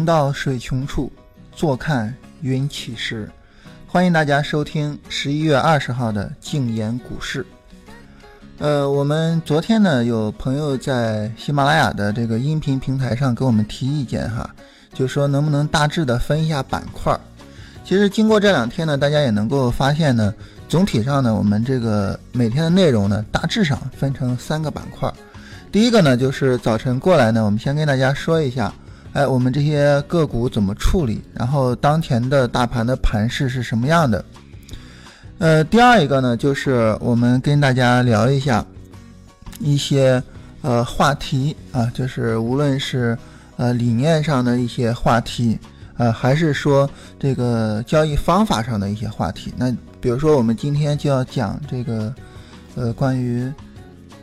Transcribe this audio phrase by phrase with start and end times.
[0.00, 1.12] 行到水穷处，
[1.52, 3.28] 坐看云起时。
[3.86, 7.44] 欢迎大家收听十一月二十号的静言股市。
[8.60, 14.48] 呃，我们昨天呢，有朋友在喜马拉雅的这个音频平台上给我们提意见哈，
[14.94, 17.14] 就说能不能大致的分一下板块。
[17.84, 20.32] 其实经过这两天呢，大家也能够发现呢，
[20.66, 25.12] 总体上呢，我们这个每天的内容呢，大致上分成三个板块。
[25.70, 28.72] 第一个呢，就是早晨过来呢，我们先跟大家说一下。
[29.12, 31.20] 哎，我们这些个股怎么处理？
[31.34, 34.24] 然后当前的大盘的盘势是什么样的？
[35.38, 38.64] 呃，第二一个呢，就是我们跟大家聊一下
[39.58, 40.22] 一些
[40.62, 43.18] 呃话题啊，就是无论是
[43.56, 45.58] 呃理念上的一些话题，
[45.96, 46.88] 呃，还是说
[47.18, 49.52] 这个交易方法上的一些话题。
[49.56, 52.14] 那比如说，我们今天就要讲这个
[52.76, 53.52] 呃关于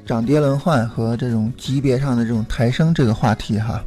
[0.06, 3.84] 涨跌轮换和这种级别上的这种抬升这个话题哈。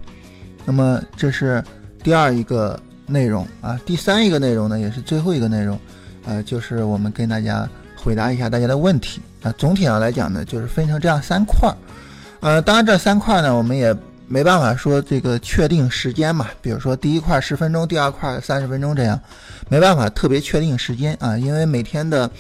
[0.70, 1.60] 那么这是
[2.00, 5.76] 第二一个内容啊，第三一个内容呢，也是最后一个内容，
[6.24, 9.52] 呃，就是我们跟大家回答一下大家的问题啊。
[9.58, 11.74] 总体上来讲呢，就是分成这样三块儿，
[12.38, 13.92] 呃，当然这三块呢，我们也
[14.28, 19.20] 没办法说这个确定时间嘛，比如说第一块十分钟，第二块三十分钟这样，
[19.68, 22.30] 没办法特别确定时间啊，因为每天的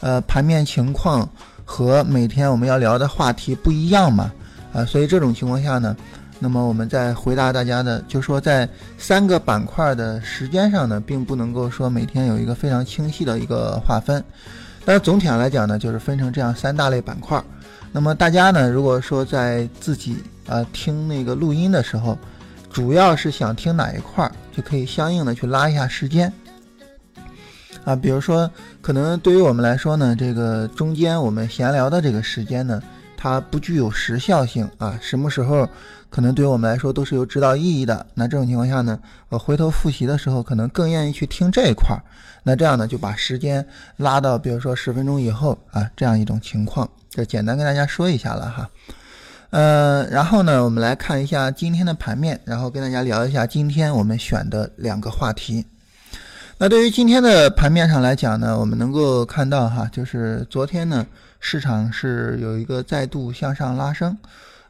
[0.00, 1.28] 呃盘面情况
[1.64, 4.32] 和每天我们要聊的话题不一样嘛，
[4.72, 5.96] 啊，所以这种情况下呢。
[6.38, 14.22] 那么我们再回答大家的，就说在三个板块的时间上呢，并不能够说每天有一个非常清晰的一个划分，
[14.84, 17.42] 但是总体上来讲呢，就是分成这样三大类板块。
[17.90, 22.18] 那么大家呢，如果说在自己呃听那个录音的时候，
[22.70, 26.30] 主要是想听哪一块，就可以相应的去拉一下时间。
[27.84, 28.50] 啊，比如说
[28.82, 32.82] 可能对于我们来说呢，这个中间我们闲聊的这个时间呢，
[33.28, 35.68] 它不具有时效性啊，什么时候？
[36.08, 38.06] 可能对我们来说都是有指导意义的。
[38.14, 42.00] 那这种情况下呢，我回头复习的时候，可能更愿意去听这一块儿。
[42.44, 43.66] 那这样呢，就把时间
[43.96, 48.70] 拉到，比如说十分钟以后啊，这样一种情况，就简单跟大家说一下了哈。
[49.50, 55.66] 呃，然后呢，我们来看一下今天的盘面，然后跟大家聊一下今天我们选的两个话题。
[56.56, 61.04] 那对于今天的盘面上来讲呢，我们能够看到哈，就是昨天呢，
[61.40, 64.16] 市场是有一个再度向上拉升。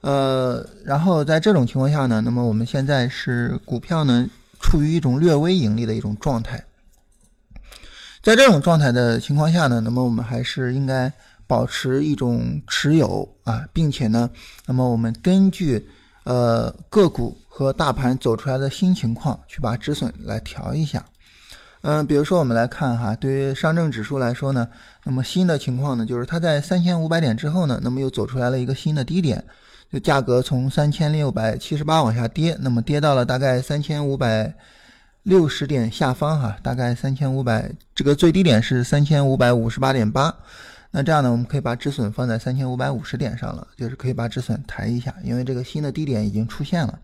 [0.03, 4.29] 呃，然后在这种情况下呢，那么我们现在是股票呢
[4.61, 6.65] 处于一种略微盈利的一种状态。
[8.23, 11.13] 在这种状态的情况下呢，那么我们还是应该
[11.47, 14.31] 保持一种持有啊，并且呢，
[14.67, 15.89] 那么我们根据
[16.25, 21.05] 呃个股和大盘走出来的新情况去把止损来调一下。
[21.89, 24.67] 嗯，比如说我们来看哈，对于上证指数来说呢，
[25.05, 29.45] 那么新的情况呢，就是它在三千五百点之后呢，那么又走出来了一个新的低点。
[29.93, 34.53] 就价格从三千六百七十八往下跌，那么跌到了大概三千五百
[35.23, 40.35] 六十点下方哈，大概三千五百，这个最低点是三千五百五十八点八。
[40.91, 46.99] 那这样呢，我们可以把止损放在三千五百五十点上了，就是可以把止损抬一下，因为这个新的低点已经出现了。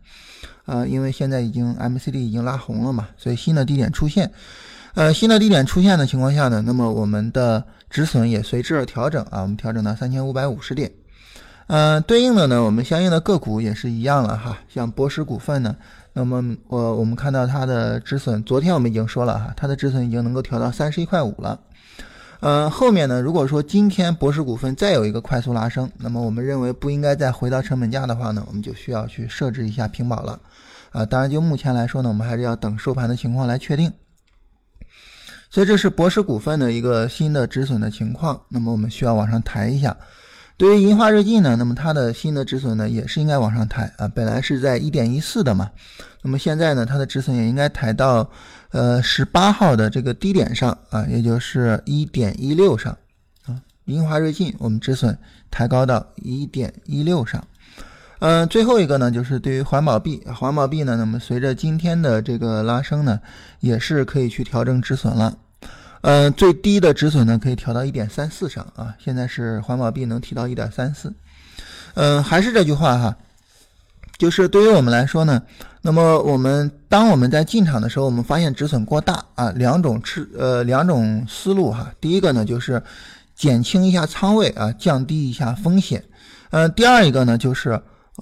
[0.64, 4.28] 呃，因为现在已经 M C D 已经拉红了嘛，所以新的低点出现。
[4.94, 10.92] 呃，新的低点出现的情况下呢，那么我们的止损也随之而调整啊，我们调整到三千五百五十点。
[11.68, 14.58] 嗯，对应的呢，我们相应的个股也是一样了哈。
[14.68, 15.74] 像博时股份呢，
[16.12, 21.58] 那么我我们看到它的止损，昨天我们已经说了哈，它的止损已经能够调到三十一块五了。
[22.40, 30.38] 呃，后面呢，如果说今天博时股份再有一个快速拉升，那么我们认为不应该再回到成本价的话呢，我们就需要去设置一下平保了。
[30.90, 33.90] 啊，当然就目前来说呢，我们还是要等收盘的情况来确定。
[35.52, 39.94] 所以这是博时股份的一个新的止损的情况，那么我们需要往上抬一下。
[40.56, 45.70] 对于银华日进呢，那么它的新的止损呢也是应该往上抬啊，本来是在一点一四的嘛，
[46.22, 48.26] 那么现在呢它的止损也应该抬到
[48.70, 52.96] 呃十八号的这个低点上啊，也就是一点一六上
[53.44, 53.60] 啊。
[53.84, 55.18] 银华日进我们止损
[55.50, 57.44] 抬高到一点一六上，
[58.20, 63.20] 嗯，最后一个呢就是对于环保币，环保币呢，那么随着今天的这个拉升呢，
[63.60, 65.36] 也是可以去调整止损了。
[66.02, 71.12] 嗯，最低的止损呢可以调到一点三四上啊，现在是环保币能提到一点三四。
[71.94, 73.16] 嗯，还是这句话哈，
[74.18, 75.42] 就是对于我们来说呢，
[75.80, 82.82] 那么我们当我们在进场的时候，我们发现止损过大啊，两种吃呃两种思路哈，第一个呢就是
[83.34, 86.04] 减轻一下仓位啊，降低一下风险。
[86.50, 87.80] 嗯，第二一个呢就是。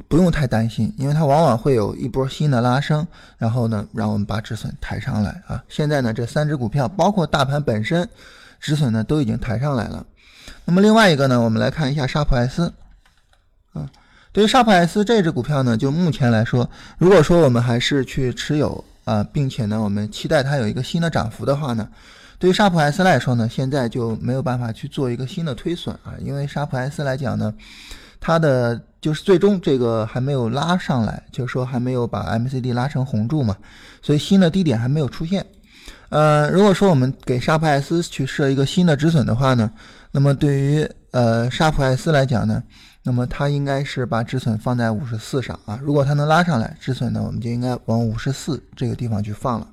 [0.08, 3.06] 不用太担心，因为它往往会有一波新的拉升，
[3.38, 5.62] 然后呢，让我们把止损抬上来啊。
[5.68, 8.08] 现在呢，这三只股票包括大盘本身，
[8.60, 10.06] 止损呢都已经抬上来了。
[10.64, 12.72] 那么另外一个呢，我们来看一下沙普爱思
[13.72, 13.90] 啊。
[14.32, 21.88] 对于沙普爱思这只股票呢，就目前来说，如果说我们还是去持有啊，并且呢，我们期待它有一个新的涨幅的话呢，
[22.38, 27.52] 对于沙普 S 来说呢，现在就没有办法去做一个新的推损啊，因为沙普 S 来讲呢，
[28.20, 33.56] 它的就是最终这个还没有拉上来，就是说还没有把 M C D 拉成红柱嘛，
[34.02, 35.44] 所以新的低点还没有出现。
[36.10, 39.70] 呃，如果说我们给沙普 S 去设一个新的止损的话呢，
[40.12, 42.62] 那么对于呃沙普 S 来讲呢。
[43.02, 49.66] 那么它应该是把止损放在五十四上啊，如果它能拉上来，止损呢我们就应该往五十四这个地方去放了。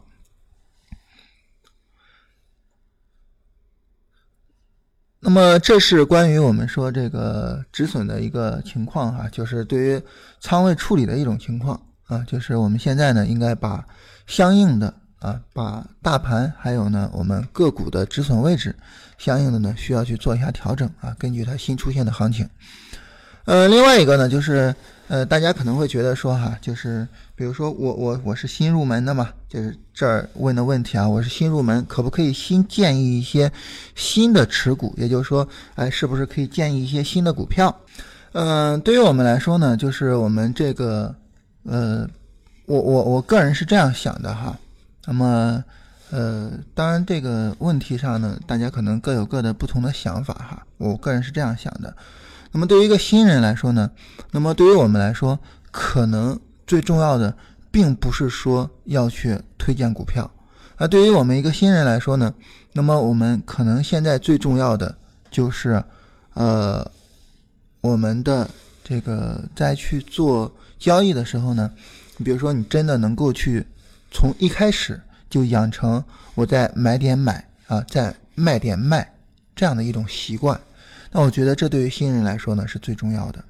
[5.28, 10.02] 那么这是关于我们说这个止损的一个情况哈，就是对于
[10.40, 13.86] 仓位处理的一种情况啊，就是我们现在呢应该把
[14.26, 18.74] 相应的啊，把大盘还有呢我们个股的止损位置
[19.18, 22.50] 相应的呢需要去做一下调整啊，根据它新出现的行情。
[23.48, 24.76] 呃，另外一个呢，就是
[25.08, 33.50] 呃，大家可能会觉得说哈，就是比如说我我我是新入门的嘛，就是这儿问的问题啊，我是新入门，可不可以新建议一些
[33.96, 34.94] 新的持股？
[34.98, 37.74] 也就是说，哎，是不是可以建议一些新的股票？
[38.34, 41.16] 嗯，对于我们来说呢，就是我们这个
[41.64, 42.06] 呃，
[42.66, 44.60] 我我我个人是这样想的哈。
[45.06, 45.64] 那么
[46.12, 50.68] 呃，当然这个问题上呢，大家可能各有各的不同的想法哈。
[50.78, 51.96] 我个人是这样想的。
[52.52, 53.92] 那么对于一个新人来说呢，
[54.32, 55.40] 那么对于我们来说，
[55.72, 57.36] 可能最重要的
[57.70, 60.32] 并不是说要去推荐股票，
[60.78, 62.34] 而对于我们一个新人来说呢，
[62.74, 64.98] 那么我们可能现在最重要的
[65.30, 65.84] 就是，
[66.34, 66.90] 呃，
[67.82, 68.50] 我们的
[68.84, 71.70] 这个在去做交易的时候呢，
[72.18, 73.66] 你比如说你真的能够去
[74.10, 76.04] 从一开始就养成
[76.34, 79.14] 我在买点买啊，在卖点卖
[79.56, 80.60] 这样的一种习惯。
[81.22, 83.44] 我觉得这对于新人来说呢是最重要的。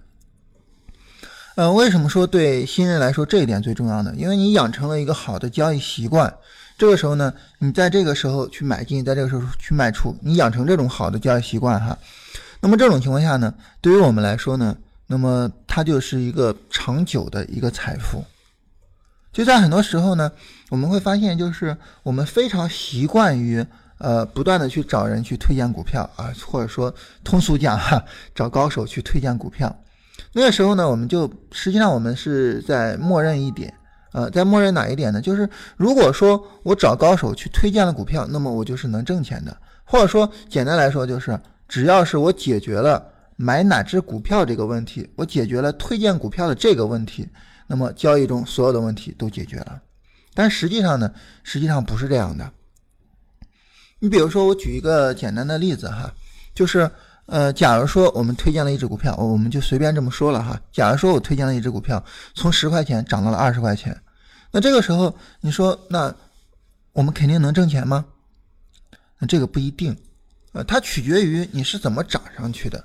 [1.56, 4.14] 呃，为什么说对新人来说这一点最重要呢？
[4.16, 6.34] 因为你养成了一个好的交易习惯，
[6.78, 11.98] 这个时候呢，你在这个时候去买进，在这个时候去卖出，你养成这种好的交易习惯哈。
[12.62, 14.78] 那么这种情况下呢，对于我们来说呢，
[15.08, 18.24] 那么它就是一个长久的一个财富。
[19.34, 20.32] 就在很多时候呢，
[20.70, 23.66] 我们会发现，就是我们非常习惯于。
[24.00, 28.04] 呃，不断的去找人去推荐股票啊，或者说通俗讲哈，
[28.36, 29.76] 找高手去推荐股票。
[30.34, 33.74] 那个时候呢，我们就实际上我们是在默认一点，
[34.14, 35.22] 呃，在默认哪一点呢？
[35.22, 39.56] 就是如果说我找高手去推荐了股票，那么我就是能挣钱的。
[39.84, 43.04] 或者说简单来说，就是只要是我解决了
[43.36, 47.28] 买哪只股票这个问题，我解决了推荐股票的这个问题，
[47.68, 49.82] 那么交易中所有的问题都解决了。
[50.34, 51.12] 但实际上呢，
[51.44, 52.52] 实际上不是这样的。
[54.00, 56.14] 你比如说，我举一个简单的例子哈，
[56.54, 56.90] 就是，
[57.26, 60.60] 呃，假如说我们推荐了一只股票，我们就随便这么说了哈。
[60.72, 62.04] 假如说我推荐了一只股票，
[62.36, 64.00] 从十块钱涨到了二十块钱，
[64.52, 66.14] 那这个时候你说，那
[66.94, 68.06] 我们肯定能挣钱吗？
[69.18, 69.98] 那这个不一定，
[70.52, 72.84] 呃，它取决于你是怎么涨上去的。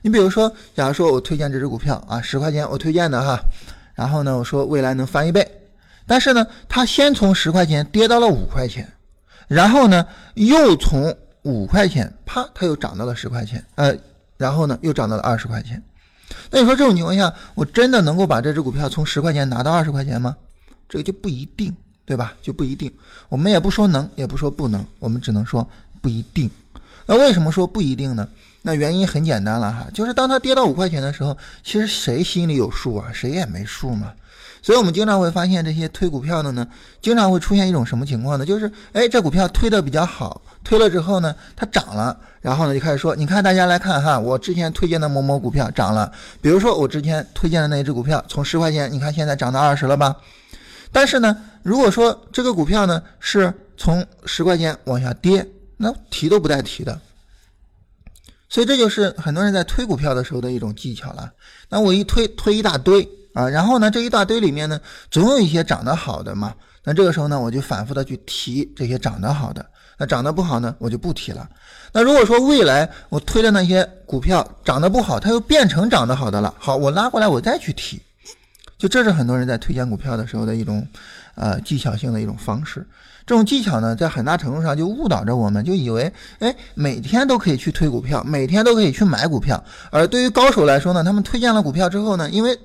[0.00, 3.38] 你比如说，假如说我推荐这只股票啊，十块钱我推荐的哈，
[3.94, 5.46] 然后呢，我说未来能翻一倍，
[6.06, 8.90] 但是呢，它先从十块钱跌到了五块钱。
[9.48, 13.94] 然后呢，又从五块钱，啪，它又涨到了十块钱，呃，
[14.36, 15.82] 然后呢，又涨到了二十块钱。
[16.50, 20.36] 那你说这种情况下，我真的能够把这只股票从十块钱拿到二十块钱吗？
[20.88, 21.74] 这个就不一定，
[22.04, 22.34] 对吧？
[22.40, 22.92] 就不一定。
[23.28, 25.66] 我们也不说能，也不说不能，我们只能说
[26.00, 26.50] 不一定。
[27.06, 28.26] 那为什么说不一定呢？
[28.62, 33.10] 那原因很简单了哈，就是当它跌到五块钱的时候，其实谁心里有数啊？
[33.12, 34.12] 谁也没数嘛。
[34.64, 36.66] 所以，我们经常会发现这些推股票的呢，
[37.02, 38.46] 经常会出现一种什么情况呢？
[38.46, 50.16] 就是，哎，这股票推的比较好，推了之后呢，它涨了，然后呢就开始说，你看大家来看哈，我之前推荐的某某股票涨了，比如说我之前推荐的那一只股票，从十块钱，你看现在涨到二十了吧？
[50.90, 56.98] 但是呢，如果说这个股票呢是从十块钱往下跌，那提都不带提的。
[58.48, 61.30] 所以这就是很多人在推股票的时候的一种技巧了。
[61.68, 63.06] 那我一推推一大堆。
[63.34, 66.54] 啊，然后呢，这一大堆里面呢，总有一些涨得好的嘛。
[66.84, 69.64] 那这个时候呢，我就反复的去提这些涨得好的。
[69.96, 71.48] 那涨得不好呢，我就不提了。
[71.92, 78.00] 那如果说未来我推的那些股票涨得不好，它又变成长得好的了，好，我拉过来我再去提。
[78.76, 80.86] 就这是很多人在推荐股票的时候的一种，
[81.36, 82.86] 呃，技巧性的一种方式。
[83.24, 89.62] 这种技巧呢，在很大程度上就误导着我们，就以为，哎，每天都可以去推股票，每天都可以去买股票。
[89.90, 92.58] 而对于高手来说呢，他们推荐了股票之后呢，因为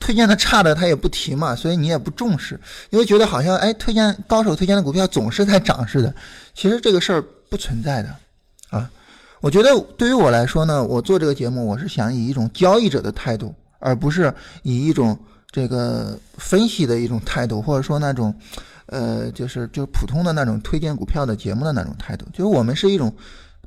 [0.00, 2.58] 推荐的差的他也不提嘛，所以你也不重视，
[2.90, 6.14] 因为觉得好像哎，推荐高手推荐的股票总是在涨似的。
[6.54, 8.14] 其实这个事儿不存在的
[8.70, 8.90] 啊。
[9.40, 14.32] 我觉得对于我来说呢，我做这个节目，我是想以一种交易者的态度，而不是
[14.62, 15.18] 以一种
[15.50, 18.34] 这个分析的一种态度，或者说那种
[18.86, 23.12] 呃，就是就是普通的那种推荐股票的节目的那种态度，就是我们是一种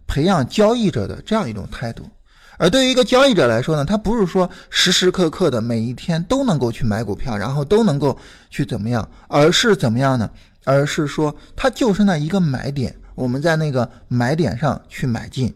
[0.07, 2.07] 培养交易者的这样一种态度。
[2.57, 8.17] 而对于一个交易者来说呢，他不是说时时刻刻的每一天都能够去买股票，然后都能够
[8.49, 10.29] 去怎么样，而是怎么样呢？
[10.63, 15.53] 而是说他就是那一个买点，我们在那个买点上去买进，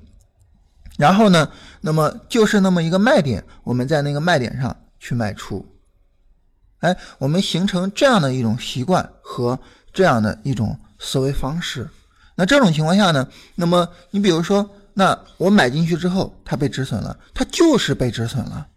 [0.97, 1.49] 然后呢，
[1.81, 5.65] 那么就是那么一个卖点，我们在那个卖点上去卖出。
[6.79, 9.57] 哎，我们形成这样的一种习惯和
[9.93, 11.89] 这样的一种思维方式。
[12.35, 14.69] 那这种情况下呢，那么你比如说。
[14.99, 18.67] 那我买进去之后，它被止损了，它就是被止损了，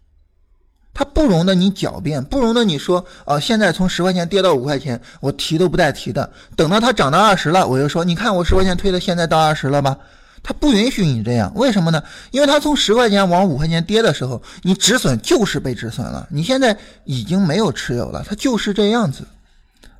[0.93, 9.97] 它不容得你狡辩，不容得你说啊，现在从十块钱跌到五块钱，我提都不带提的，等到它涨到二十了，我就说，你看我十块钱推的，现在到二十了吧？
[10.41, 12.01] 它不允许你这样，为什么呢？
[12.31, 19.27] 因为它从十块钱往五块钱跌的时候，你止损就是被止损了，你现在已经没有持有了，它就是这样子。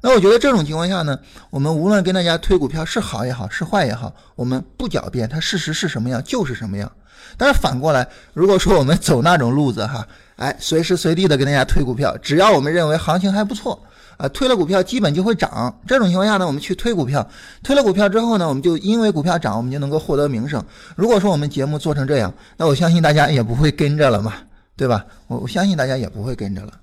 [0.06, 1.18] 那我觉得这种情况下呢，
[1.50, 6.92] 我们无论跟大家推股票是好也好，是坏也好，我们不狡辩，它事实是什么样就是什么样。
[7.38, 10.06] 但是反过来，如果说我们走那种路子哈，
[10.36, 13.82] 哎，随时随地的跟大家推股票，只要我们认为行情还不错
[14.18, 15.74] 啊，推了股票基本就会涨。
[15.88, 17.26] 这种情况下呢，我们去推股票，
[17.64, 20.62] 推了股票之后呢，我们就因为股票涨，我们就能够获得名声。
[20.98, 24.34] 如果说我们节目做成这样，那我相信大家也不会跟着了嘛，
[24.76, 25.06] 对吧？
[25.28, 26.74] 我我相信大家也不会跟着了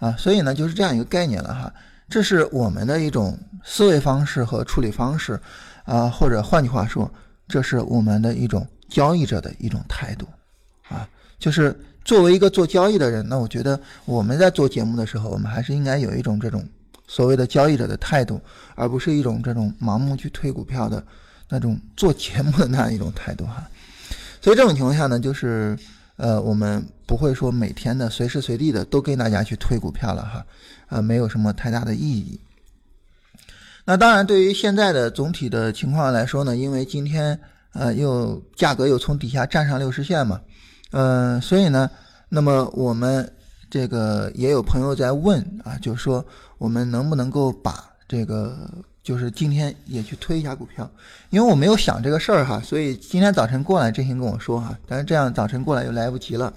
[0.00, 0.16] 啊。
[0.18, 1.72] 所以呢，就是这样一个概念了哈。
[2.08, 5.38] 这是我们的一种思维方式和处理方式，
[5.84, 7.10] 啊，或者换句话说，
[7.46, 10.26] 这是我们的一种交易者的一种态度，
[10.88, 11.06] 啊，
[11.38, 16.66] 就是作为一个做交易的人，那我觉得我们在做节目的时候，我们还是应该有一种这种
[17.06, 18.40] 所谓的交易者的态度，
[18.74, 21.04] 而不是一种这种盲目去推股票的
[21.50, 23.62] 那种做节目的那样一种态度哈。
[24.40, 25.78] 所以这种情况下呢，就是
[26.16, 30.46] 呃，我们不会说每天的随时随地的都跟大家去推股票了哈。
[30.88, 32.40] 啊，没有什么太大的意义。
[33.84, 37.38] 那当然，对于现在的总体的情况来说呢，因为今天
[37.72, 40.40] 呃又价格又从底下站上六十线嘛，
[40.92, 41.90] 嗯，所以呢，
[42.28, 43.30] 那么我们
[43.70, 46.24] 这个也有朋友在问啊，就是说
[46.58, 48.70] 我们能不能够把这个
[49.02, 50.90] 就是今天也去推一下股票？
[51.30, 56.52] 因为我没有想这个事儿哈，所以今天早晨过来，振兴跟我说哈，但是这样早晨过来又来不及了，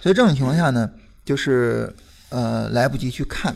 [0.00, 0.90] 所以这种情况下呢，
[1.24, 1.94] 就是
[2.28, 3.54] 呃来不及去看。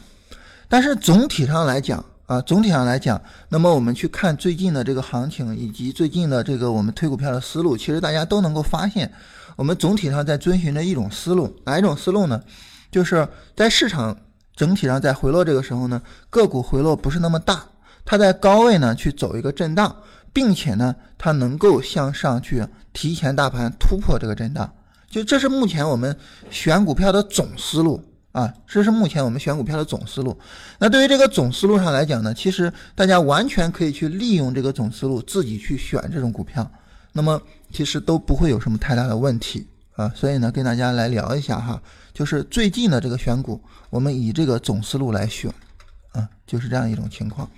[0.69, 9.11] 但是总体上来讲啊，总体上来讲，那么我们去看最近的这个行情，以及最近的这个我们推股票的思路，其实大家都能够发现，
[9.57, 12.41] 我们总体上在遵循着一种思路，哪一种思路呢？
[12.91, 14.17] 就是在市场
[14.55, 17.65] 整体上在回落这个时候呢，个股回落不是那么大，
[18.05, 19.97] 它在高位呢去走一个震荡，
[20.33, 24.73] 并且呢，它能够向上去提前大盘突破这个震荡，
[25.11, 26.17] 就这是目前我们
[26.51, 28.03] 选股票的总思路。
[28.33, 30.39] 啊，这是目前我们选股票的总思路。
[30.79, 36.71] 那对于这个总思路上来讲呢，其实大家完全可以去利用这个总思路，自己去选这种股票，
[37.13, 40.09] 那么其实都不会有什么太大的问题啊。
[40.15, 41.83] 所以呢，跟大家来聊一下哈，
[42.15, 45.53] 就是最近的这个选股，我们以这个总思路来选，
[46.13, 47.51] 啊，就是这样一种情况。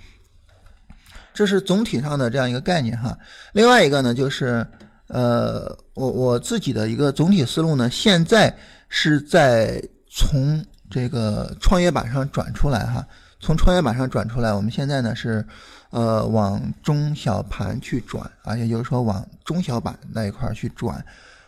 [1.35, 3.15] 这是总体上的这样一个概念哈。
[3.51, 4.65] 另外一个呢，就是
[5.07, 8.55] 呃，我我自己的一个总体思路呢，现在
[8.89, 9.83] 是在。
[10.15, 13.03] 从这个创业板上转出来哈，
[13.39, 15.43] 从创业板上转出来，我们现在呢是，
[15.89, 21.03] 呃，往中小盘去转啊，也就是说往中小板那一块儿去转，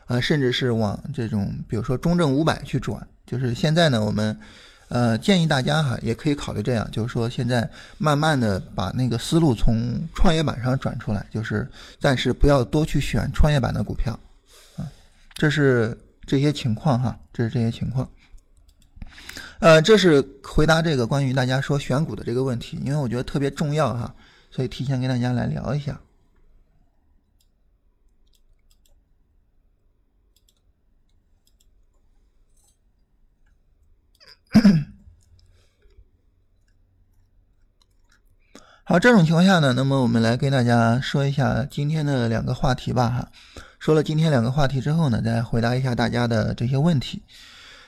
[0.07, 3.07] 啊，甚至是往这种比如说中证五百去转。
[3.27, 4.35] 就是现在呢，我们
[4.95, 9.75] 呃建议大家哈，也可以考虑这样，就是说现在慢慢的把那个思路从
[10.13, 11.67] 创业板上转出来，就是
[11.99, 14.17] 暂时不要多去选创业板的股票，
[14.77, 14.87] 啊，
[15.33, 18.09] 这是这些情况哈，这是这些情况。
[19.59, 24.15] 呃，这是回答这个关于大家说选股的这个问题，因为我觉得特别重要哈，
[24.49, 25.99] 所以提前跟大家来聊一下。
[38.83, 43.31] 好，这种情况下呢，那么我们来跟大家说一下今天的两个话题吧哈。
[43.79, 47.24] 说了今天两个话题之后呢，再回答一下大家的这些问题。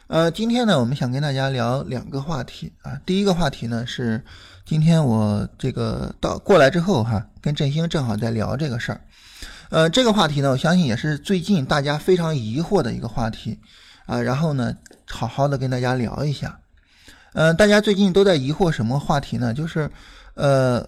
[0.08, 3.00] 呃，今天呢，我们想跟大家聊两个话题啊。
[3.06, 4.24] 第一个话题呢是，
[4.66, 9.02] 今天我这个到过来之后哈，跟振兴正好在聊这个事儿。
[9.70, 13.60] 呃，这个话题呢，我相信也是最近大家非常疑惑的一个话题
[14.06, 14.22] 啊。
[14.22, 14.78] 然后呢，
[15.10, 16.60] 好好的跟大家聊一下。
[17.34, 19.54] 嗯，大家最近都在疑惑什么话题呢？
[19.54, 19.90] 就是
[20.36, 20.88] 呃，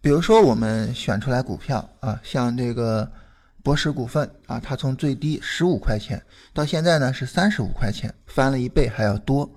[0.00, 3.10] 比如说我们选出来股票啊，像这个。
[3.64, 9.50] 博时股份啊，它从最低十五块钱到现在呢是三十五块钱，翻了一倍还要多。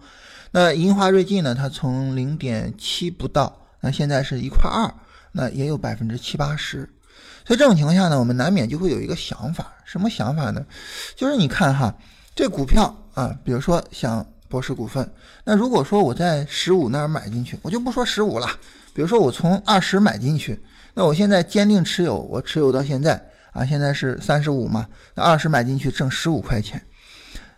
[0.50, 4.90] 那银华瑞进呢，它从零点七不到那现在是一块二，
[5.34, 6.90] 那也有百分之七八十。
[7.46, 10.66] 所以这种情况下呢，我们难免就会有一个想法，什么想法呢？
[11.18, 11.94] 就是你看哈，
[12.34, 15.12] 这股票啊，比如说像博时股份，
[15.44, 18.48] 那如果说我在十五那儿买进去，我就不说十五了，
[18.94, 20.62] 比如说我从二十买进去，
[20.94, 23.20] 那我现在坚定持有，我持有到现在
[23.54, 26.80] 啊，现在是三十五嘛，那二十买进去挣十五块钱，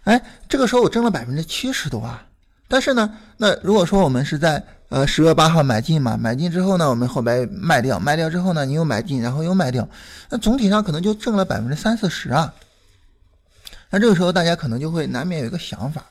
[0.06, 2.25] 哎，这个时候我挣了百分之七十多啊。
[2.70, 9.86] 但是呢，那如果说我们是在呃十月八号买进嘛，买进之后呢，我们后边卖掉，卖掉之后呢，你又买进，然后又卖掉，
[10.30, 12.54] 那总体上可能就挣了百分之三四十啊。
[13.89, 16.05] 那这个时候大家可能就会难免有一个想法，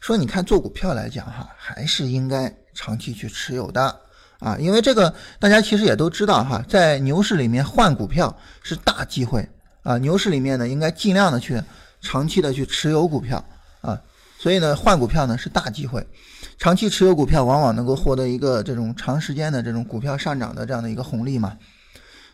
[0.00, 4.00] 说你看做股票来讲哈，还是应该长期去持有的
[4.38, 9.48] 啊，因为这个大家其实也都知道哈，在牛市里面换股票是大机会
[9.82, 11.62] 啊，牛市里面呢应该尽量的去
[12.00, 13.42] 长期的去持有股票
[13.80, 13.98] 啊。
[14.38, 16.04] 所以呢，换股票呢是大机会，
[16.58, 21.56] 长期持有股票往往能够获得一个这种长时间的这种股票上涨的这样的一个红利嘛。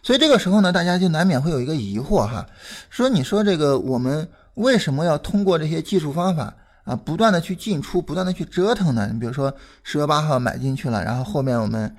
[0.02, 2.46] 所以这个时候呢，大家就难免会有一个疑惑哈，
[2.88, 4.26] 说你说这个我们
[4.58, 9.08] 为什么要通过这些技术方法啊，不断的去进出，不断的去折腾呢？
[9.12, 11.94] 你比如说十月八号买进去了，然后后面我们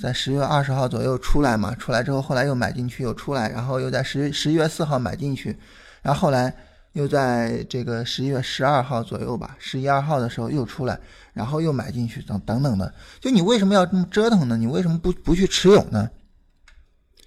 [0.00, 5.58] 在十月二十号左右出来嘛，出来之后后来又买进去又出来，然后又在十十一月四号买进去，
[6.02, 6.54] 然后后来。
[6.94, 10.96] 又在这个十一月十二号左右吧，十一二号的时候又出来，
[11.32, 12.94] 然后又买进去，等等等的。
[13.20, 14.56] 就你为什么要这么折腾呢？
[14.56, 16.08] 你为什么不不去持有呢？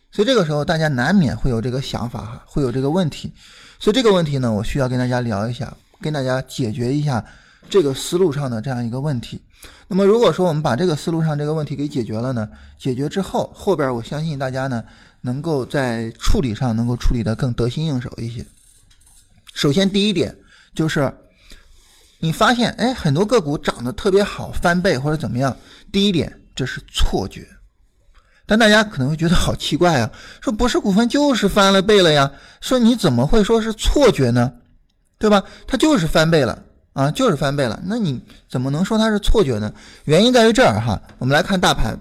[0.10, 3.34] 所以这个时候大家难免会有这个想法哈，会有这个问题。
[3.80, 7.24] 所以这个问题呢，我需要跟大家聊一下，跟大家解决一下
[7.70, 9.42] 这个思路上的这样一个问题。
[9.88, 14.84] 那么如果说我们把这个思路上这个问题给解决了呢，解决之后，后边我相信大家呢，
[15.22, 18.46] 能够在处理上能够处理的更得心应手一些。
[19.54, 20.36] 首先，第一点
[20.76, 21.12] 就是，
[22.20, 25.56] 你发现哎，很多个股涨得特别好，翻倍或者怎么样。
[25.92, 27.48] 第一点，这是错觉。
[28.48, 30.10] 但大家可能会觉得好奇怪啊，
[30.42, 32.32] 说博时股份就是翻了倍了呀，
[32.62, 34.52] 说你怎么会说是错觉呢？
[35.20, 35.44] 对吧？
[35.68, 36.58] 它就是翻倍了
[36.94, 37.80] 啊，就是翻倍了。
[37.86, 39.74] 那你怎么能说它是错觉呢？
[40.06, 42.00] 原因在于这儿哈，我们来看大盘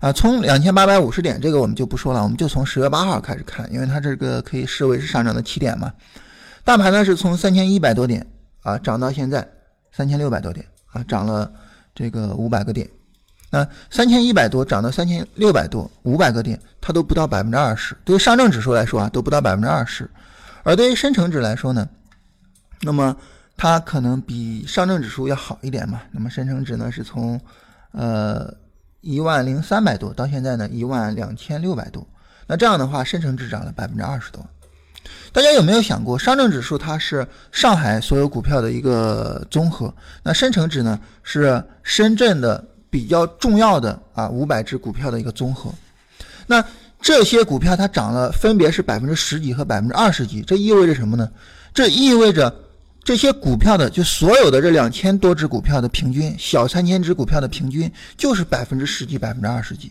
[0.00, 5.92] 啊，从两千八百五十点这个我们就不说了，我们就从十月八号开始看，因为它这个可以视为是上涨的起点嘛。
[6.64, 8.26] 大盘呢是从三千一百多点
[8.62, 9.46] 啊涨到现在
[9.90, 11.52] 三千六百多点啊涨了
[11.94, 12.88] 这个五百个点，
[13.54, 17.94] 那三千一百多涨到三千六百多五百个点，它都不到百分之二十。
[18.02, 20.08] 对于上证指数来说啊，都不到百分之二十，
[20.62, 21.86] 而对于深成指来说呢，
[22.80, 23.14] 那么
[23.58, 26.00] 它可能比上证指数要好一点嘛。
[26.12, 27.38] 那么深成指呢是从
[27.90, 28.50] 呃
[29.02, 32.06] 一万零三百多到现在呢一万两千六百多，
[32.46, 34.42] 那这样的话深成指涨了百分之二十多。
[35.30, 45.72] 大家有没有想过，上证指数它是上海所有股票的一个综合，那深成指呢是深圳的比较重要的啊五百只股票的一个综合。
[46.46, 46.62] 那
[47.00, 51.26] 这些股票它涨了，分别是百分之十几和百分之二十几，这意味着什么呢？
[51.72, 52.54] 这意味着
[53.02, 59.90] 这些股票的就所有的这两千多只股票的平均，小三千只股票的平均就是百分之十几、百分之二十几。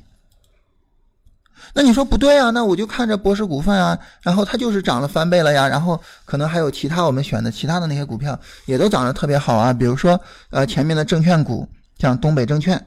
[1.74, 2.50] 那你说不对啊？
[2.52, 12.84] 那我就看着博时股份啊，然后它就是涨了翻倍了呀，然后可能还有其他我们选的其他的那些股票也都涨得特别好啊，比如说呃前面的证券股，像东北证券，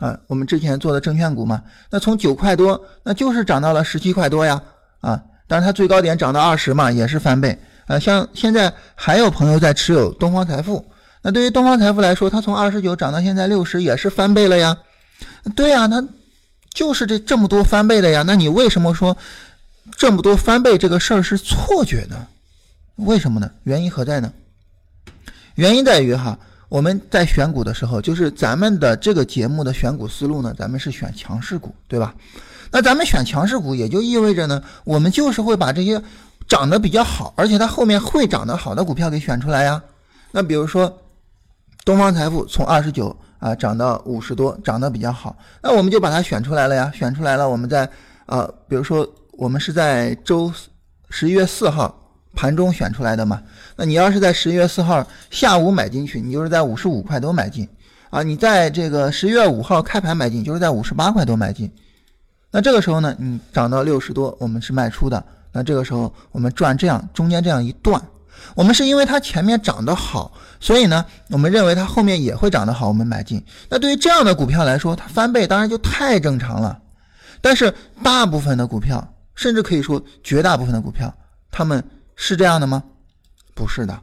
[0.00, 4.60] 啊，我们之前做的证券股嘛，那从九块多，那就是涨到了十七块多呀，
[5.00, 10.84] 啊，当然它最高点涨到二十嘛，也是翻倍，呃，像现在还有朋友在持有东方财富，
[11.22, 14.76] 那对于东方财富来说，它从二十九涨到现在六十，也是翻倍了呀，
[15.54, 16.04] 对呀，它。
[16.72, 19.16] 就是这这么多翻倍的呀，那你为什么说
[19.96, 22.28] 这么多翻倍这个事儿是错觉呢？
[22.94, 23.50] 为什么呢？
[23.64, 24.32] 原因何在呢？
[25.56, 26.38] 原因在于哈，
[26.70, 32.14] 我们在选股的时候，就是咱们的这个节目的选股思路呢，咱们是选强势股，对吧？
[32.70, 36.02] 那咱们选强势股，也就意味着呢，我们就是会把这些
[36.48, 39.82] 涨得比较好，而且它后面会涨得好的股票给选出来呀。
[40.30, 41.02] 那比如说
[41.84, 43.14] 东方财富从二十九。
[43.40, 46.92] 啊，涨到五十多，涨得比较好，那我们就把它选出来了呀。
[46.94, 47.88] 选出来了，我们在
[48.26, 50.52] 呃，比如说我们是在周
[51.08, 53.42] 十一月四号盘中选出来的嘛。
[53.76, 57.68] 那你要是在十一月四号下午买进去，你就是在五十五块多买进
[58.10, 58.22] 啊。
[58.22, 61.70] 你在这个十一月五号开盘买进，就是在五十八块多买进。
[62.50, 65.24] 那这个时候呢，你涨到六十多，我们是卖出的。
[65.52, 68.00] 那这个时候我们赚这样中间这样一段。
[68.54, 73.44] 我们是因为它前面涨得好，所以呢，我们认为它后面也会涨得好，我们买进。
[73.68, 76.80] 那对于这样的股票来说，它翻倍当然就太正常了。
[77.42, 81.14] 但是大部分的股票，甚至可以说绝大部分的股票，
[81.50, 81.84] 他们
[82.22, 82.82] 是这样的吗？
[83.54, 83.98] 不是的。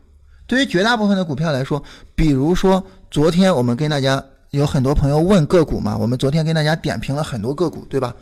[0.47, 1.81] 对于绝大部分的股票来说，
[2.15, 8.15] 比如说昨天我们跟大家有很多朋友问个股嘛，我们昨天跟大家点评了很多个股，对吧？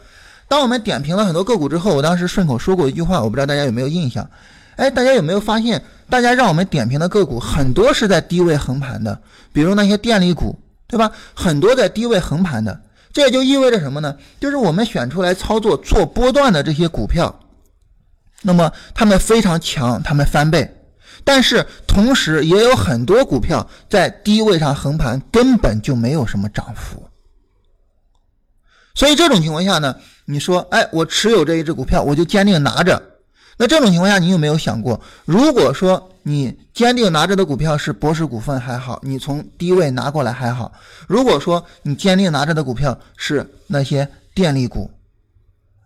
[0.49, 4.29] 当我们点评了很多个股之后，我当时顺口说过一句话，我不知道大家有没有印象？
[4.75, 9.17] 哎，大家有没有发现，大家让我们点评的个股很多是在低位横盘的，
[9.53, 11.09] 比如那些电力股，对吧？
[11.33, 12.81] 很多在低位横盘的，
[13.13, 14.13] 这也就意味着什么呢？
[14.41, 17.39] 就是我们选出来操作做波段的这些股票，
[18.45, 20.71] 那么他们非常强，他们翻倍。
[21.23, 27.03] 但是同时也有很多股票在低位上横盘，根本就没有什么涨幅。
[28.93, 33.01] 所以这种情况下呢，你说，哎，我持有这一只股票，我就坚定拿着。
[33.57, 40.71] 那这种情况下，你有没有想过，如果说你坚定拿着的股票是博时股份还好，你从低位拿过来还好；
[41.07, 44.91] 如果说你坚定拿着的股票是那些电力股，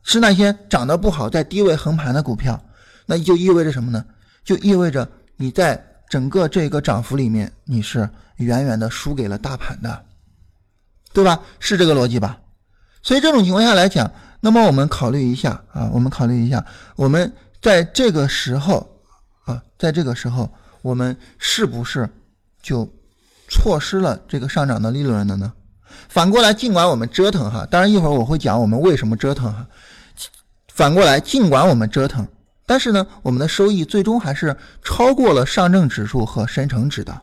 [0.04, 2.60] 是那些涨得不好在低位横盘的股票，
[3.06, 4.04] 那就意味着什么呢？
[4.44, 5.08] 就意味着。
[5.42, 10.04] 你在整个这个涨幅里面，你是远远的输给了大盘的，
[11.14, 11.40] 对吧？
[11.60, 12.38] 是这个逻辑吧？
[13.02, 16.66] 所以这种情况下来讲，那么我们考虑一下啊，我们考虑一下，
[16.98, 17.32] 我们
[17.62, 18.86] 在这个时候
[19.46, 22.10] 啊，在这个时候，我们是不是
[22.62, 22.86] 就
[23.48, 25.54] 错失了这个上涨的利润了呢？
[26.10, 29.66] 反过来，尽管我们折腾哈，当然一会儿我会讲我们为什么折腾哈。
[30.80, 32.26] 反过来，尽管我们折腾。
[32.66, 37.22] 但是呢，我们的收益最终还是超过了上证指数和深成指的。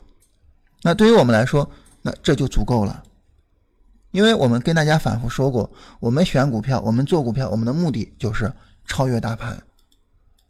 [0.83, 1.67] 那对于我们来说，
[2.03, 3.01] 那这就足够了。
[4.11, 5.67] 因为我们跟大家反复说过，
[5.99, 8.53] 我们选股票，我们做股票，我们的目的就是
[8.85, 9.59] 超越大盘。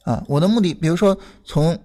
[0.03, 1.79] 啊，我的目的，比如说从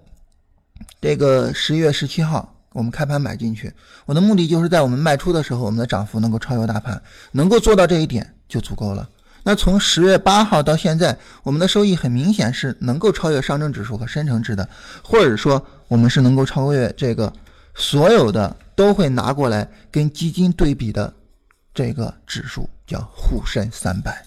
[1.00, 3.72] 这个十一月十七号我们开盘买进去，
[4.06, 9.08] 我的目的就是在我们卖出的时候，我们的涨幅能够超越大盘，能够做到这一点就足够了。
[9.44, 14.68] 那从十月八号到现在，我们的收益很明显是能够超越上证指数和深成指的，
[15.02, 17.32] 或者说我们是能够超越这个
[17.74, 21.12] 所有的都会拿过来跟基金对比的
[21.74, 24.24] 这个指数，叫沪深三百。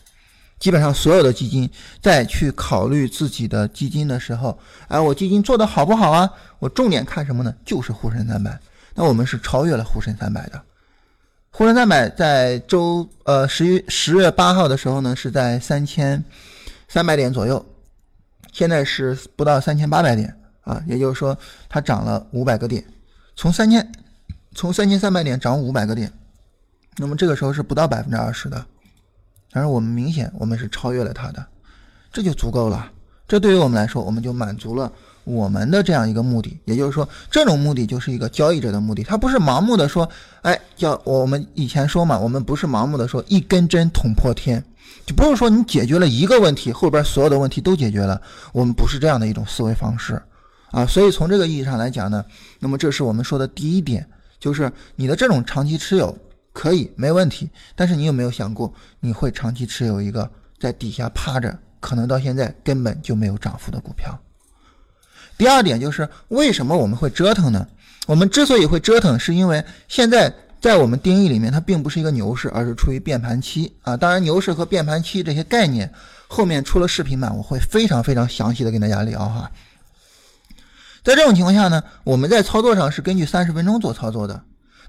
[0.57, 1.69] 基本上所有的基金
[2.01, 6.29] 在去考虑自己的基金的时候，哎，我基金做的好不好啊？
[6.59, 7.53] 我重点看什么呢？
[7.65, 8.57] 就是沪深三百。
[8.93, 10.61] 那我们是超越了沪深三百的。
[11.57, 16.21] 沪深三百在周呃十一十月八号的时候呢，是在三千
[16.89, 17.65] 三百点左右，
[18.51, 21.37] 现在是不到三千八百点啊，也就是说
[21.69, 22.83] 它涨了五百个点，
[23.37, 23.89] 从三千
[24.53, 26.11] 从三千三百点涨五百个点，
[26.97, 28.65] 那么这个时候是不到百分之二十的，
[29.49, 31.47] 但是我们明显我们是超越了它的，
[32.11, 32.91] 这就足够了，
[33.29, 34.91] 这对于我们来说，我们就满足了。
[35.25, 40.07] 我们的这样一个目的，也就是说，这种目的就是一个交易者的目的，他不是盲目的说，
[40.43, 44.63] 哎，叫我们以前说嘛，我们不是盲目的说一根针捅破天，
[45.05, 48.21] 就不是说你解决了一个问题，后边所有的问题都解决了，
[48.53, 50.21] 我们不是这样的一种思维方式
[50.69, 50.85] 啊。
[50.85, 52.23] 所以从这个意义上来讲呢，
[52.59, 54.07] 那么这是我们说的第一点，
[54.39, 56.15] 就是你的这种长期持有
[56.53, 64.15] 可以没问题，但是你有没有想过，你会长期持有一个在底下趴着，可能到现在根本就没有涨幅的股票？
[65.37, 67.67] 第二点就是为什么我们会折腾呢？
[68.07, 73.97] 我们之所以会折腾，是因为现在在我们定义里面，它并不是一个牛市，而是处于变盘期啊。
[73.97, 75.91] 当然，牛市和变盘期这些概念
[76.27, 79.49] 后面出了视频版，我会非常非常详细的跟大家聊哈。
[81.03, 84.41] 在这种情况下呢，我们在操作上是根据三十分钟做操作的。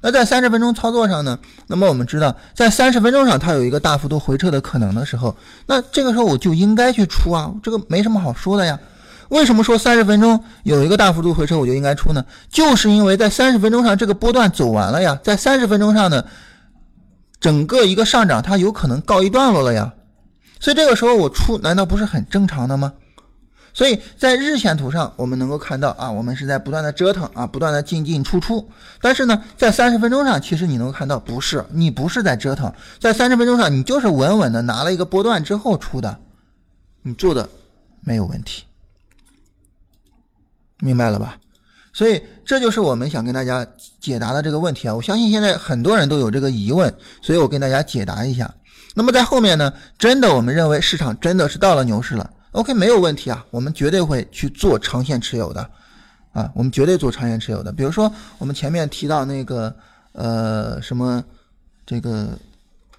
[0.02, 5.34] 那在三十分钟操作上呢，那么我们知道，在三十分钟上它有一个大幅度回撤的可能的时候，
[5.66, 8.78] 那这个时候我就应该去出啊，这个没什么好说的呀。
[9.28, 12.24] 为什么说三十分钟有一个大幅度回撤我就应该出呢？
[12.48, 16.24] 就是因为在三十分钟上这个波段走完了呀，在三十分钟上呢，
[17.40, 19.92] 整个一个上涨它有可能告一段落了呀，
[20.60, 22.92] 所以这个时候我出难道不是很正常的吗？
[23.74, 28.66] 所以在日线图上我们能够看到啊，我们是在不断的折腾啊，不断的进进出出，
[29.02, 36.16] 但是呢，在三十分钟上其实你能够看到不是，你不是在折腾，在三十分钟上你就是稳稳的拿了一个波段之后出的，
[37.02, 37.46] 你做的
[38.00, 38.62] 没有问题。
[40.80, 41.36] 明白了吧？
[41.92, 43.66] 所以这就是我们想跟大家
[43.98, 44.94] 解答的这个问题啊！
[44.94, 48.54] 我相信现在很多人都有这个疑问，所以我跟大家解答一下。
[48.94, 55.70] 那么在后面呢，真的我们认为市场真的是到了牛市了，OK，没有问题啊，我们绝对会去做长线持有的
[56.32, 57.72] 啊，我们绝对做长线持有的。
[57.72, 59.74] 比如说我们前面提到那个
[60.12, 61.24] 呃什么
[61.86, 62.28] 这个，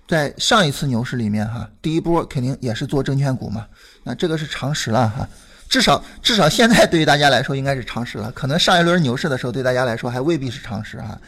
[0.08, 3.68] 在上一次牛市里面哈，第一波肯定也是做证券股嘛，
[4.04, 5.30] 那这个是常识了哈。
[5.70, 11.20] 至少至少现在对于大家来说应该是常识了，可能上一轮牛市的时候对大家来说还未必是常识哈。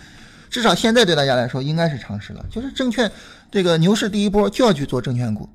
[0.50, 3.12] 至少现在对大家来说应该是常识了，就是证券
[3.52, 5.48] 这个牛市第一波就要去做证券股。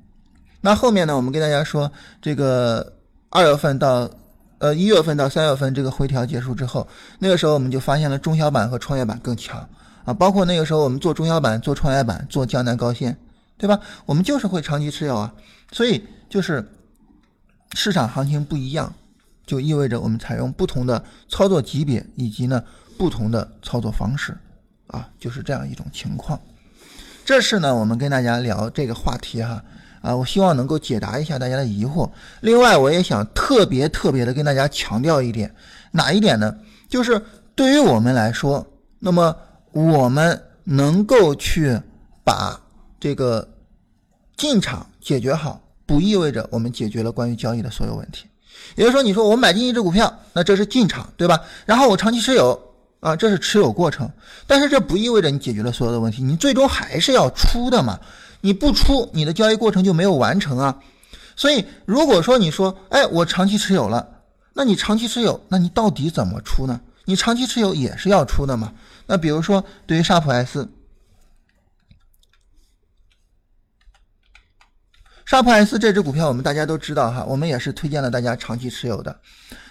[0.61, 2.93] 那后面呢，我们跟大家说，这个
[3.29, 4.09] 二月份到
[4.59, 6.87] 呃一月份到三月份这个回调结束之后，
[7.19, 9.67] 那个时候我们就发现了中小板和创业板更强
[10.05, 13.13] 啊，包括那个时候我们做中小板、做创业板、做江南高新，
[13.57, 13.79] 对吧？
[14.05, 15.33] 我们就是会长期持有啊，
[15.71, 16.65] 所以就是
[17.75, 18.91] 市场行情不一样，
[19.45, 22.63] 就意味着我们采用不同的操作级别以及呢
[22.97, 24.35] 不同的操作方式
[24.87, 26.39] 啊，就是这样一种情况。
[27.25, 29.63] 这是呢，我们跟大家聊这个话题哈，
[30.01, 32.09] 啊，我希望能够解答一下大家的疑惑。
[32.41, 35.53] 另外，我也想特别特别的跟大家强调一点，
[35.91, 36.55] 哪一点呢？
[36.87, 37.21] 就是
[37.55, 38.65] 对于我们来说，
[38.99, 39.35] 那么
[39.71, 41.81] 我们能够去
[42.23, 42.61] 把
[42.99, 43.47] 这个
[44.37, 48.25] 进场解决好，不意味着我们解决了关于交易的所有问题。
[48.75, 51.39] 也就是说，你说我买进一只股票，那这是进场，对吧？
[51.65, 52.59] 然后我长期持有。
[53.01, 54.09] 啊，这是持有过程，
[54.47, 57.99] 但是这不意味着你解决了所有的问题，你最终还是要出的嘛？
[58.41, 60.79] 你不出，你的交易过程就没有完成啊。
[61.35, 64.07] 所以，如果说你说，哎，我长期持有了，
[64.55, 66.81] 那你长期持有，那你到底怎么出呢？
[67.03, 68.73] 你长期持有也是要出的嘛？
[69.05, 70.67] 那比如说，对于沙普 S，
[75.25, 79.15] 沙普 S 这只股票，我们大家都知道哈，我们也是推荐了大家长期持有的。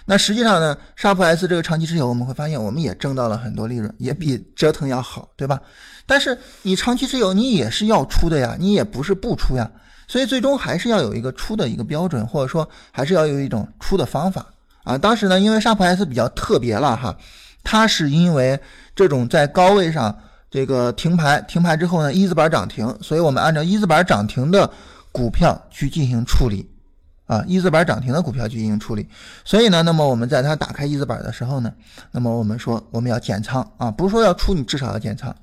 [0.03, 5.57] 那实际上呢，沙普 S 这个长期持有，我们会发现我们也挣到了很多利润，也比折腾要好，对吧？
[6.05, 9.71] 但是你长期持有，你也是要出的呀，你也不是不出呀，
[10.09, 14.45] 所以最终还是要有一个出的一个标准，或者说还是要有一种出的方法
[14.83, 14.97] 啊。
[14.97, 17.15] 当时呢，因为沙普 S 比较特别了哈，
[17.63, 18.59] 它是因为
[18.93, 20.13] 这种在高位上
[20.51, 24.69] 这个停牌，停牌之后呢一字板涨停，所以我们按照一字板涨停的
[25.15, 26.69] 股票去进行处理。
[27.25, 29.09] 啊，一字板涨停的股票去进行处理，
[29.43, 31.73] 所以呢，那么我们在它打开一字板的时候呢，
[32.11, 35.35] 那么我们说我们要减仓啊，不是说要出，你至少要减仓。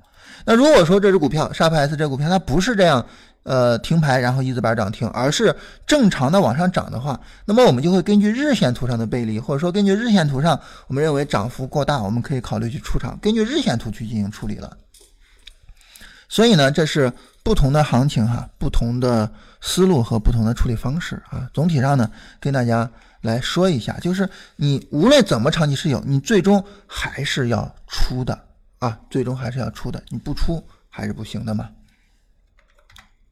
[0.44, 3.04] 那如果说这只股票沙普 S 这股票它不是这样，
[3.42, 5.52] 呃，停牌然后一字板涨停，而是
[5.84, 14.76] 正常的往上涨的话，那么我们就会根据日线图上的背离，或者说根据日线图上我们认为涨幅过大，我们可以考虑去出场，根据日线图去进行处理了。
[16.28, 19.32] 所以呢，这是不同的行情哈，不同的。
[19.64, 28.36] 思路和不同的处理方式啊，总体上呢，跟大家来说一下，就是你无论怎么长期持有，你最终还是要出的
[28.80, 31.70] 啊，最终还是要出的，你不出还是不行的嘛。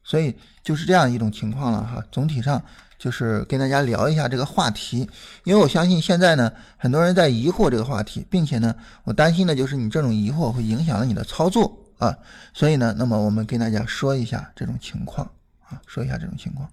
[0.05, 2.01] 所以就是这样一种情况了哈。
[2.13, 2.63] 总体上
[2.97, 4.99] 就是跟大家聊一下这个话题，
[5.43, 12.17] 因为我相信现在呢，很多人在疑惑这个话题，并且呢，我担心的就是你这种疑惑会影响了你的操作啊。
[12.53, 15.25] 所以呢，那么我们跟大家说一下这种情况
[15.69, 15.79] 啊。
[15.87, 16.69] 说一下这种情况，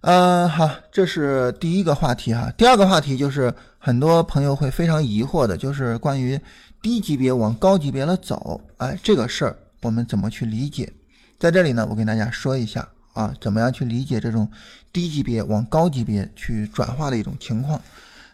[0.00, 2.52] 呃，好，这是第一个话题哈。
[2.56, 6.40] 第二个话题就是很多朋友会非常疑惑的，就是关于
[6.82, 10.92] 低级别往高级别了走，哎，这个事儿我们怎么去理解？
[11.38, 14.50] 在这里呢，我跟大家说一下啊，怎么样去理解这种
[14.92, 17.80] 低级别往高级别去转化的一种情况？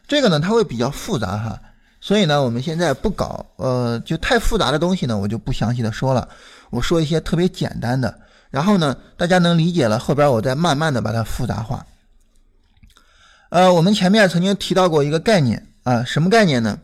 [0.09, 1.61] 这个呢，它会比较复杂哈，
[2.05, 6.29] 所以呢，我们现在不搞，呃，就太复杂的东西呢，我就不详细的说了，
[6.69, 8.15] 我说一些特别简单的。
[8.51, 11.87] 然后呢，大家能理解了，后边我再慢慢的把它复杂化。
[13.49, 16.79] 呃，我们前面曾经提到过一个概念啊，什么概念呢？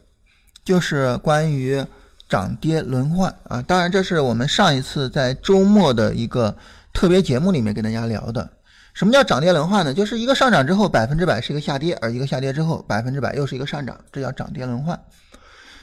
[0.64, 1.84] 就是关于
[2.26, 3.60] 涨跌轮换啊。
[3.60, 6.56] 当然，这是我们上一次在周末的一个
[6.94, 8.48] 特别节目里面跟大家聊的。
[8.92, 9.94] 什么叫涨跌轮换呢？
[9.94, 15.00] 就是一个上涨之后百分之百是一个下跌，而一个下跌之后百分之百又是一个上涨，这叫涨跌轮换。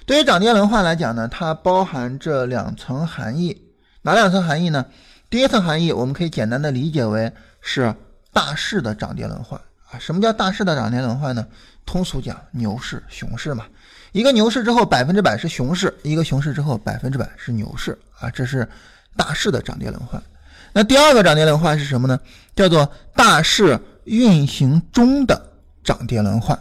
[0.06, 3.62] 对于涨跌轮换来讲呢，它包含这两层含义，
[4.02, 4.86] 哪两层含义呢？
[5.30, 7.94] 第一层含义，我们可以简单的理解为是
[8.32, 9.60] 大势的涨跌轮换
[9.92, 10.00] 啊。
[10.00, 11.46] 什么叫大势的涨跌轮换呢？
[11.86, 13.66] 通俗讲，牛市、熊市嘛。
[14.14, 18.30] 一个牛市之后百分之百是熊市，一个熊市之后百分之百是牛市啊。
[18.30, 18.68] 这是
[19.18, 20.22] 大势的涨跌轮换。
[20.78, 22.20] 那第二个涨跌轮换是什么呢？
[22.56, 25.42] 叫做大势运行中的
[25.84, 26.60] 涨跌轮换。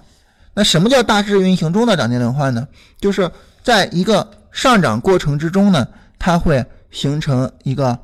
[0.54, 2.66] 那什么叫大势运行中的涨跌轮换呢？
[2.98, 3.30] 就是
[3.62, 5.86] 在一个上涨过程之中呢，
[6.18, 7.98] 它会形成一个。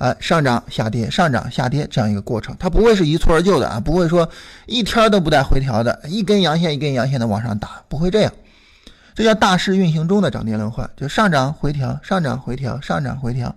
[0.00, 4.28] 呃，上涨下跌，上涨下跌这样一个过程，它不会是一蹴而就的啊，不会说
[4.66, 8.32] 一天都不带回调的，一根阳线一根阳线的往上打，不会这样。
[9.16, 13.52] 这叫大势运行中的涨跌轮换，就上涨回调，上涨回调，上涨回调。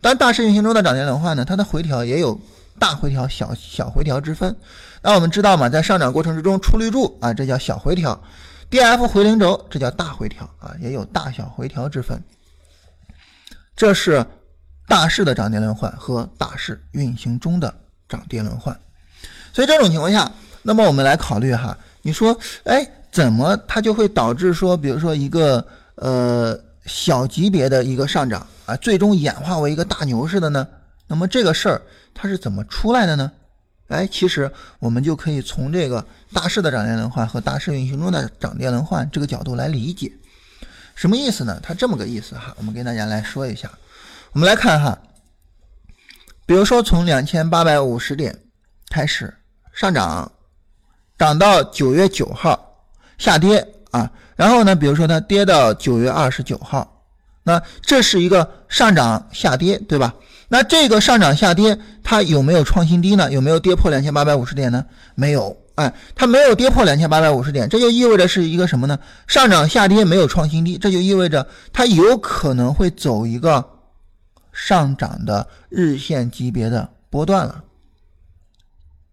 [0.00, 2.40] 但大势运行中的涨跌轮换呢，它的回调也有
[2.78, 4.56] 大回调、小小回调之分。
[5.02, 8.22] 那我们知道嘛，在上涨过程之中出绿柱啊，这叫小回调
[8.70, 12.22] ；D F 回零轴，这叫大回调啊，也有大小回调之分。
[13.76, 14.24] 这是。
[14.88, 17.72] 大势的涨跌轮换和大势运行中的
[18.08, 18.76] 涨跌轮换，
[19.52, 20.28] 所以这种情况下，
[20.62, 26.58] 那么我们来考虑哈，你说，哎，怎么它就会导致说，比如说一个呃
[26.90, 30.66] 小级别的一个上涨啊，最终演化为一个大牛市的呢？
[31.06, 31.80] 那么这个事儿
[32.12, 33.30] 它是怎么出来的呢？
[33.86, 34.50] 哎，其实
[34.80, 40.12] 我们就可以从这个大势的涨跌轮换和大势运行中的涨跌轮换这个角度来理解。
[40.96, 41.60] 什么意思呢？
[41.62, 43.70] 它这么个意思哈，我们跟大家来说一下。
[44.32, 44.98] 我们来看哈，
[46.44, 48.36] 比如说从两千八百五十点
[48.88, 49.32] 开始
[49.72, 50.30] 上涨，
[51.16, 52.84] 涨到九月九号
[53.16, 57.02] 下跌啊，然后呢，比如说它跌到九月二十九号，
[57.42, 60.14] 那这是一个上涨下跌，对吧？
[60.48, 63.30] 那这个上涨下跌它有没有创新低呢？
[63.30, 64.86] 有没有跌破两千八百五十点呢？
[65.14, 65.54] 没有。
[65.74, 68.98] 哎，它没有跌破两千八百五十点，这就意味着是一个什么呢？
[69.26, 73.62] 上涨下跌没有创新低，这就意味着它有可能会走一个
[74.54, 77.62] 上涨的日线级别的波段了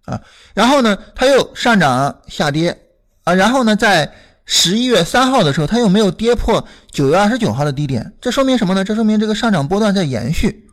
[0.05, 0.21] 啊。
[0.53, 2.77] 然后呢，它又上涨下跌
[3.25, 4.09] 啊，然后呢，在
[4.49, 8.83] 十一月三号的时候，它又没有跌破九月二十九号的低点，这说明什么呢？
[8.83, 10.65] 这说明这个上涨波段在延续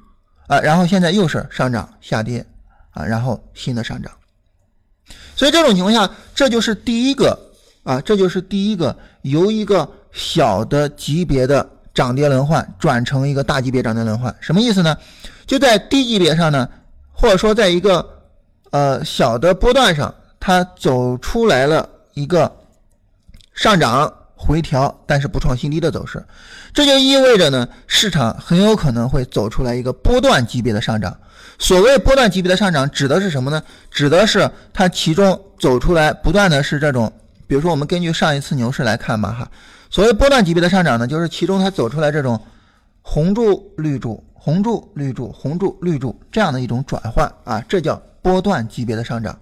[0.47, 0.61] 啊。
[0.61, 2.47] 然后现在又是上涨下跌
[2.93, 4.13] 啊，然后新的上涨。
[5.35, 7.37] 所以这种情况下，这就是第一个
[7.83, 14.97] 啊，这就是第一个由一个小的级别的涨跌轮换转成一个大级别涨跌轮换，什么意思呢？
[15.47, 16.69] 就在低级别上呢，
[17.13, 18.09] 或者说在一个
[18.71, 22.51] 呃小的波段上，它走出来了一个
[23.55, 26.23] 上涨回调，但是不创新低的走势，
[26.73, 31.17] 这就意味着呢，市场很有可能会走出来一个波段级别的上涨。
[31.59, 33.63] 所谓波段级别的上涨，指的是什么呢？
[33.91, 37.11] 指的是它其中走出来不断的是这种，
[37.47, 39.49] 比如说我们根据上一次牛市来看吧，哈，
[39.89, 42.39] 所谓波段级别的上涨呢，就是其中它走出来这种
[43.03, 49.39] 红柱绿柱、红柱绿柱、红柱绿柱这样的一种转换啊，这叫波段级别的上涨。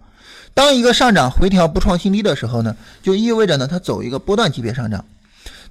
[0.54, 5.04] 当一个上涨回调不创新低的时候呢，就意味着呢它走一个波段级别上涨。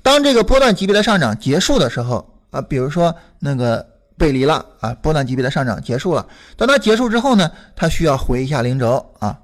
[0.01, 3.85] 当这个波段级别的上涨结束的时候啊，比如说那个。
[4.17, 6.27] 背离了啊，波段级别的上涨结束了。
[6.55, 9.35] 当它结束之后呢，它需要回一下零轴啊。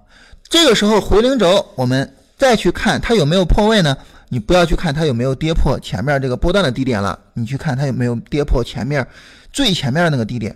[0.48, 3.98] 这个时候回零轴，我们再去看它有没有破位呢？
[4.30, 9.08] 你不要去看它有没有跌破前面这个波段的低点了，你去看它有没有跌破前面
[9.52, 10.56] 最前面的那个低点。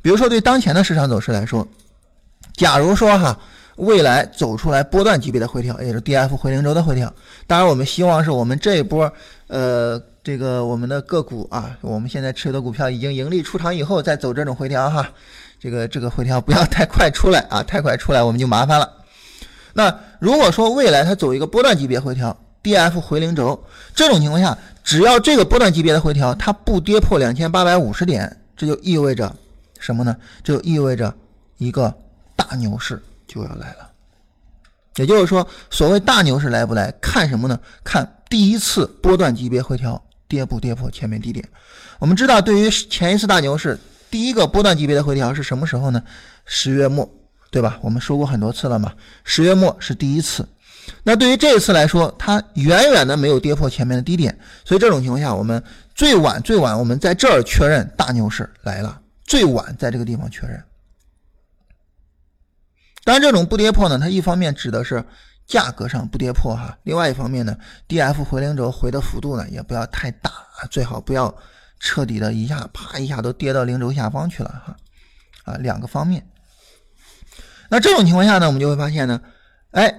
[0.00, 1.68] 比如说对当前的市场走势来说，
[2.56, 3.38] 假如说哈，
[3.76, 7.12] 未来走出来波段级别的回调，也是 D F 回零轴的回调。
[7.46, 9.12] 当然，我们希望是我们这一波
[9.48, 10.02] 呃。
[10.24, 15.10] 这个我们的个股啊，我们现在持有的股票已经盈利出场以后再走这种回调哈，
[15.58, 18.88] 这个这个回调不要太快出来啊， 太快出来我们就麻烦了。
[19.72, 23.60] 那如果说未来它走一个波段级别回调，D F 回零轴，
[23.96, 29.34] 这种情况下，只要这个波段级别的回调它不跌破两千八百五十点，这就意味着
[29.80, 30.16] 什么呢？
[30.44, 31.12] 就意味着
[31.58, 31.92] 一个
[32.36, 33.02] 大牛市
[33.32, 33.90] 就要来了。
[34.96, 37.58] 也就是说，所谓大牛市来不来，看什么呢？
[37.82, 40.02] 看第一次波段级别回调。
[40.28, 41.46] 跌不跌破前面低点？
[41.98, 43.78] 我们知道，对于前一次大牛市
[44.10, 46.02] 第一个波段级别的回调是什么时候呢？
[46.46, 47.06] 十月末，
[47.50, 47.78] 对吧？
[47.82, 48.94] 我们说过很多次了嘛。
[49.24, 50.48] 十月末是第一次。
[51.02, 55.62] 那对于这一次来说，它远远的没有跌破前面的低点，所以这种情况下，我们
[55.94, 60.64] 最晚最晚我们在这儿确认大牛市来了，最晚在这个地方确认。
[63.04, 65.04] 当然，这种不跌破呢，它一方面指的是。
[65.44, 67.54] 价格上不跌破哈，另外一方面呢
[67.88, 71.34] ，D F 回零轴回的幅度呢也不要太大啊，最好不要
[71.80, 74.76] 彻底的一下啪一下都跌到零轴下方去了哈，
[75.44, 76.24] 啊两个方面。
[77.68, 79.20] 那这种情况下呢，我们就会发现呢，
[79.72, 79.92] 哎，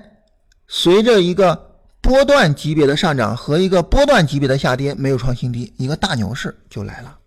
[0.70, 7.20] 随着一个波段级别的上涨和一个波段级别的下跌没有创新低，一个大牛市就来了。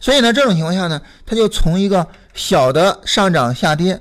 [0.00, 3.98] 所以呢，这种情况下呢，它就从一个小的上涨下跌。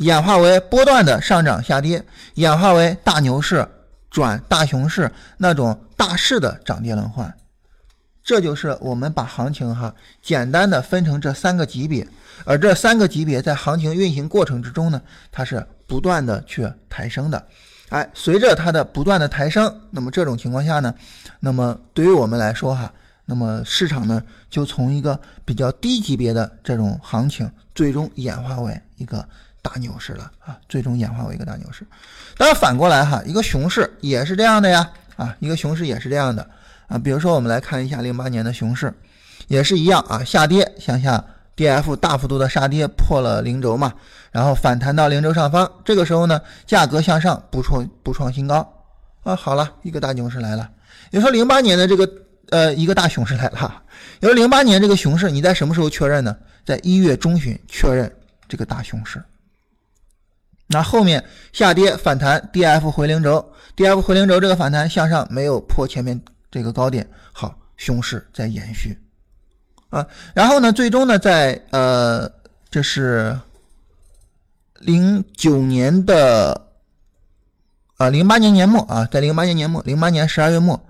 [0.00, 2.02] 演化为波段的上涨下跌，
[2.34, 3.66] 演化为大牛市
[4.10, 7.32] 转大熊市那种大势的涨跌轮换，
[8.24, 12.08] 这就是我们把行情哈简单的分成这三个级别，
[12.46, 17.46] 而这三个级别在行情运行过程之中呢，它是不断的去抬升的，
[17.90, 20.94] 哎，随着它的不断的抬升，那么这种情况下呢，
[21.40, 22.90] 那么对于我们来说哈，
[23.26, 29.28] 那么市场呢就从一个比较低级别的这种行情，最终演化为一个。
[29.62, 31.86] 大牛市了啊，最终演化为一个大牛市。
[32.36, 36.48] 当然反过来哈，一个熊市也是这样的呀啊，一个熊市也是这样的
[36.88, 36.98] 啊。
[36.98, 38.92] 比如说我们来看一下零八年的熊市，
[39.48, 41.22] 也是一样啊，下跌向下
[41.54, 43.92] ，D F 大幅度的杀跌破了零轴嘛，
[44.30, 48.86] 然后反弹到零轴上方，这个时候呢，价格向上不创不创新高
[49.22, 50.70] 啊，好了一个大牛市来了。
[51.10, 52.08] 你说零八年的这个
[52.48, 53.82] 呃一个大熊市来了，
[54.20, 56.34] 你说零八年这个熊市你在什么时候确认呢？
[56.64, 58.10] 在一月中旬确认
[58.48, 59.22] 这个大熊市。
[60.72, 68.96] 那后面下跌反弹，D F 回零轴，D F 回零轴这个反弹向上没有破前面这个高点，好，熊市在延续
[69.88, 70.06] 啊。
[70.32, 72.30] 然后呢，最终呢，在呃，
[72.70, 73.36] 这是
[74.78, 76.68] 零九年的
[77.96, 80.80] 啊，零八年年末啊，在零八年年末，零八年十二月末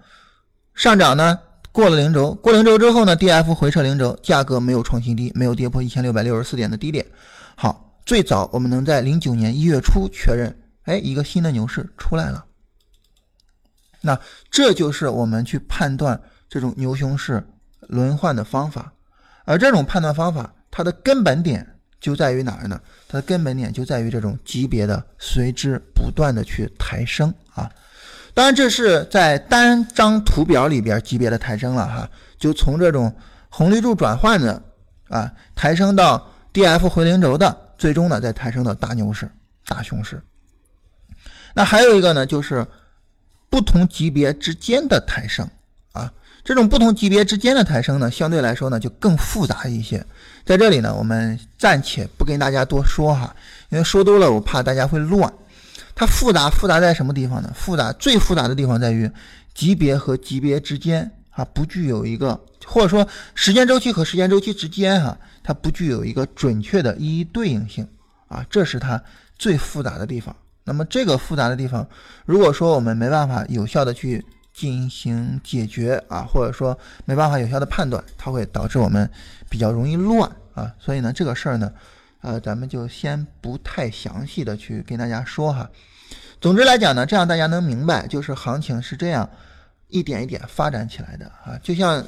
[0.74, 1.39] 上涨呢，
[1.72, 7.07] 过了零轴，过零轴之后呢，D F 回撤零轴，价格没有创新低，没有跌破一千六百六十四点的低点。
[7.57, 12.44] 好，最早我们能在零九年一月初确认，哎，一个新的牛市出来了。
[14.01, 14.18] 那
[14.51, 17.46] 这就是我们去判断这种牛熊市
[17.82, 18.92] 轮换的方法，
[19.44, 21.66] 而这种判断方法，它的根本点
[22.01, 22.80] 就在于哪儿呢？
[23.07, 27.70] 它的根本点就在于这种级别的随之不断的去抬升啊。
[28.32, 33.14] 当然，这是在单张图表里边级别的抬升了哈，就从这种
[33.51, 34.62] 红绿柱转换的
[35.09, 39.26] 啊抬升到 D F 回零轴的，最终呢再抬升到大牛市、
[39.66, 40.22] 大熊市。
[41.55, 42.66] 那还有一个呢，就是
[43.49, 45.49] 不同级别之间的抬升
[45.93, 46.12] 啊，
[46.45, 50.05] 这种不同级别之间的抬升呢，相对来说呢就更复杂一些。
[50.45, 53.35] 在这里呢，我们暂且不跟大家多说哈，
[53.70, 55.33] 因为说多了我怕大家会乱。
[55.95, 57.51] 它复杂复杂在什么地方呢？
[57.55, 59.11] 复杂最复杂的地方在于
[59.55, 61.11] 级别和级别之间
[61.41, 67.88] 啊不具有一个，或者说时间周期和时间周期之间哈，它不具有一个准确的一一对应性
[68.28, 69.03] 啊，这是它
[69.38, 70.36] 最复杂的地方。
[70.64, 71.88] 那么这个复杂的地方，
[72.26, 74.22] 如果说我们没办法有效的去
[74.53, 79.11] 进行解决啊，或者说没办法有效的判断，它会导致我们
[79.49, 80.70] 比较容易乱啊。
[80.78, 81.72] 所以呢，这个事儿呢，
[82.20, 85.68] 呃，咱们就先不太详细的去跟大家说哈。
[86.38, 89.28] 总之来讲呢，这样大家能明白，就是行情是这样
[89.91, 92.05] 一点一点发展起来的啊，就像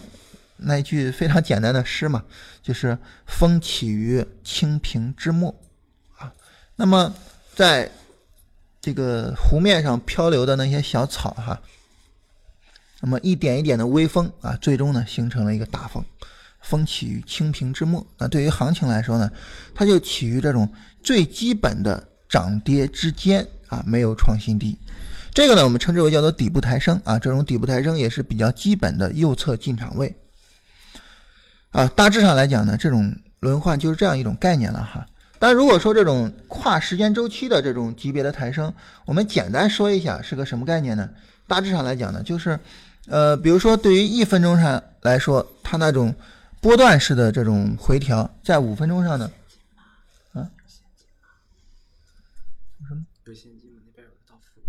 [0.57, 2.24] 那一句非常简单的诗嘛，
[2.62, 5.55] 就是“风起于青萍之末”
[6.18, 6.33] 啊。
[6.76, 7.14] 那么
[7.55, 7.91] 在
[8.80, 11.61] 这个湖面上漂流的那些小草哈，
[13.01, 16.05] 那么一点一点的微风啊，最终呢形成了一个大风
[16.62, 18.07] ，“风起于青萍之末”。
[18.18, 19.30] 那对于行情来说呢，
[19.74, 20.72] 它就起于这种
[21.03, 23.47] 最基本的涨跌之间。
[23.72, 24.78] 啊，没有创新低，
[25.35, 27.18] 这个呢，我们称之为叫做底部抬升啊。
[27.18, 30.14] 这种底部抬升也是比较基本的右侧进场位
[31.70, 31.87] 啊。
[31.97, 35.07] 大致上来讲呢，这种轮换就是这样一种概念了哈。
[35.39, 38.72] 但如果说这种跨时间周期的这种级别的抬升，
[39.07, 41.09] 我们简单说一下是个什么概念呢？
[41.49, 42.59] 大致上来讲呢，就是
[43.07, 46.14] 呃，比如说对于一分钟上来说，它那种
[46.61, 49.33] 波段式的这种回调，在五分钟上呢，
[50.35, 50.47] 啊，
[52.87, 53.05] 什么？
[53.24, 53.80] 有现金吗？
[53.85, 54.61] 那边有个到付。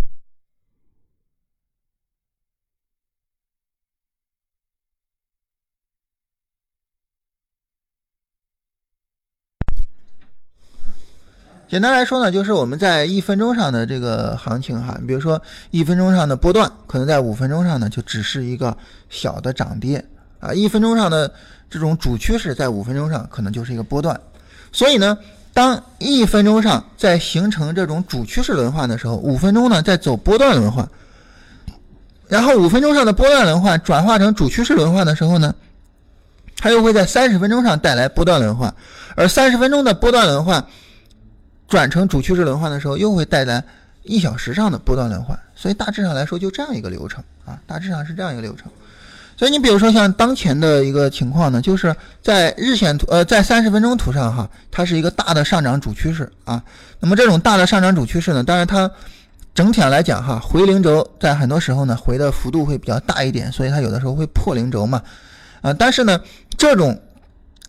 [11.73, 18.77] 简单来说呢，就是我们在一分钟上的这个行情哈，比如说一分钟上的波段，可能在五分钟上呢就只是一个
[19.09, 20.05] 小的涨跌
[20.39, 21.33] 啊，一分钟上的
[21.71, 24.21] 这种主趋势在五分钟上可能就是一个波段，
[24.71, 25.17] 所以呢。
[25.51, 30.87] 当一分钟上在形成这种主趋势轮换的时候，五分钟呢在走波段轮换，
[32.27, 35.53] 然后五分钟上的波段轮换转化成主趋势轮换的时候呢，
[36.57, 38.73] 它又会在三十分钟上带来波段轮换，
[39.15, 40.65] 而三十分钟的波段轮换
[41.73, 43.63] 转成主趋势轮换的时候，又会带来
[44.03, 48.71] 一小时上的波段轮换，所以大致上来说就这样一个流程啊，大致上是这样一个流程。
[49.35, 56.63] 所以你比如说像当前的一个情况呢，就是在日线图，呃，在三十分钟图上哈，它是一个大的上涨主趋势啊。
[56.99, 58.91] 那么这种大的上涨主趋势呢，当然它
[59.55, 65.01] 整体上来讲哈，回零轴在很多时候呢回的幅度会比较大一点，所以它有的时候会破零轴嘛，
[65.61, 66.21] 啊，但是呢，
[66.55, 67.01] 这种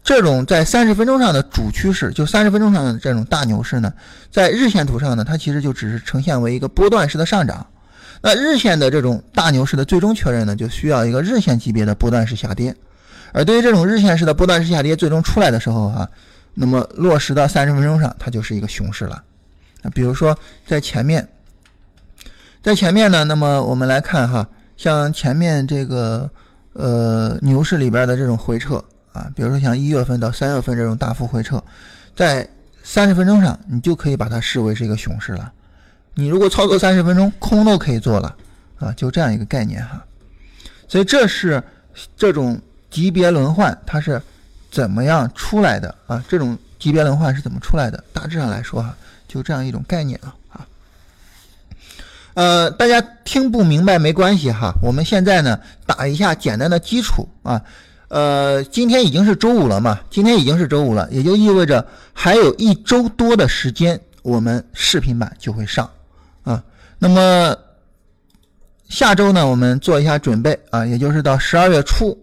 [0.05, 3.91] 这种在三十分钟上的主趋势，就三十分钟上的这种大牛市呢，
[4.31, 7.67] 在日线图上呢，它其实就只是呈现为一个波段式的上涨。
[8.21, 12.75] 那日线的这种大牛市的最终确认呢，就需要一个日线级别的波段式下跌。
[13.33, 16.09] 而对于这种日线式的波段式下跌最终出来的时候哈，
[16.53, 19.23] 那么落实到三十分钟上，它就是一个熊市了。
[19.83, 21.27] 那比如说在前面，
[22.63, 24.47] 在前面呢，那么我们来看哈，
[24.77, 26.31] 像前面这个
[26.75, 28.83] 呃牛市里边的这种回撤
[29.15, 31.63] 啊，比如说像一月份到三月份这种大幅回撤，
[32.17, 32.47] 在
[32.83, 35.53] 三十分钟上，你就可以把它视为是一个熊市了。
[36.15, 38.37] 你如果操作三十分钟，空都可以做了，
[38.81, 40.05] 啊，就这样一个概念哈。
[40.89, 41.63] 所以这是
[42.17, 42.61] 这种
[42.91, 44.21] 级别轮换它是
[44.69, 46.23] 怎么样出来的啊？
[46.29, 48.03] 这种级别轮换是怎么出来的？
[48.13, 48.97] 大致上来说哈，
[49.29, 50.67] 就这样一种概念了啊。
[52.35, 57.63] 呃，大家听不明白没关系哈，我们现在呢打一下简单的基础啊。
[58.09, 65.91] 呃，今天已经是周五了嘛，今天已经是周五了，也就意味着还有一周多的时间，我们视频版就会上。
[66.45, 66.63] 啊，
[66.99, 67.57] 那么
[68.89, 72.17] 下周呢，我们做一下准备啊，也就是到十二月初，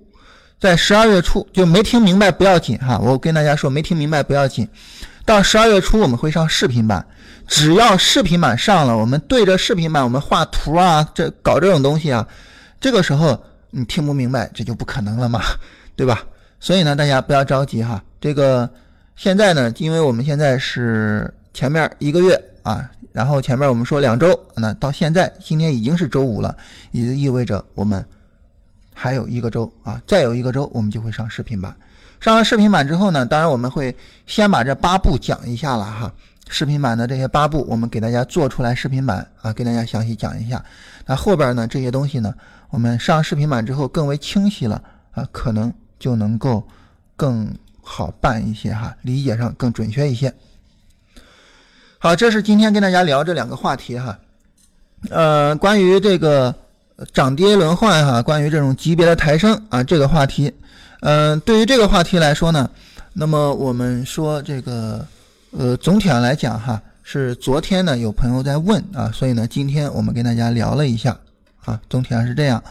[0.59, 4.67] 在十二月初就没听明白不要紧哈，我跟大家说没听明白不要紧，
[5.25, 7.05] 到十二月初我们会上视频版，
[7.47, 12.27] 只要视频版上了，我们对着视频版我们画图啊，这搞这种东西啊，
[12.79, 15.41] 这个时候你听不明白，这就不可能了嘛，
[15.95, 16.23] 对吧？
[16.59, 18.03] 所以呢，大家不要着急哈。
[18.19, 18.69] 这个
[19.15, 26.55] 现在呢，因为我们现在是前面一个月啊，然后前面我们说两周，那到现在今天已经是周五了，
[26.91, 28.05] 也就意味着我们
[28.93, 31.75] 还有一个周啊，再有一个周我们就会上视频版。
[32.19, 33.95] 上了视频版之后呢，当然我们会
[34.27, 36.13] 先把这八步讲一下了哈。
[36.47, 40.63] 视频版的这些八步，我们给大家做出来视频版啊，给大家详细讲一下。
[41.05, 42.33] 那后边呢这些东西呢，
[42.71, 46.67] 我们上视频版之后更为清晰了啊，可能就能够
[47.15, 47.47] 更
[47.83, 50.33] 好办一些哈，理解上更准确一些。
[51.99, 54.17] 好，这是今天跟大家聊这两个话题哈。
[55.11, 56.55] 呃，关于这个
[57.13, 60.51] 涨跌轮换哈，关于这种级别的抬升啊，这个话题，
[61.01, 62.67] 嗯，对于这个话题来说呢，
[63.13, 65.05] 那么我们说这个。
[65.53, 71.19] 呃，总体上来讲哈，是昨天呢有朋友在问啊，所以呢今天我们跟大家聊了一下
[71.65, 72.63] 啊，总体上是这样。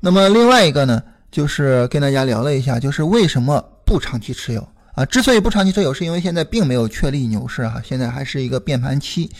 [0.00, 5.04] 那么另外一个呢，就是跟大家聊了一下，就是为什么不长期持有啊？
[5.04, 9.30] 之所以不长期持有，是因为现在并没有确立牛市哈，现在还是一个变盘期，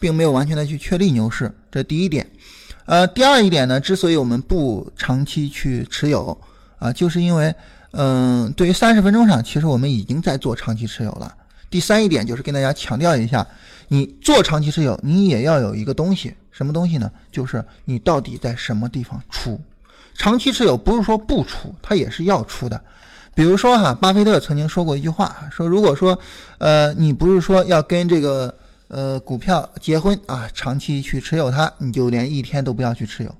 [0.00, 2.26] 并没有完全的去确立牛市，这第一点。
[2.86, 6.36] 呃，第二一点呢，之所以我们不长期去持有
[6.78, 7.54] 啊，就是因为
[7.92, 11.34] 嗯，对于三十分钟上，其实我们已经在做长期持有了。
[11.70, 13.46] 第三一点就是跟大家强调一下，
[13.88, 17.10] 你做长期持有，你也要有一个东西，什么东西呢？
[17.30, 19.60] 就是你到底在什么地方出？
[20.14, 22.80] 长期持有不是说不出，它也是要出的。
[23.34, 26.18] 比如说哈，巴菲特曾经说过一句话，说如果说，
[26.58, 28.52] 呃，你不是说要跟这个
[28.88, 33.32] 呃股票结婚啊，长期去持有它，你就连一天都不要去持有。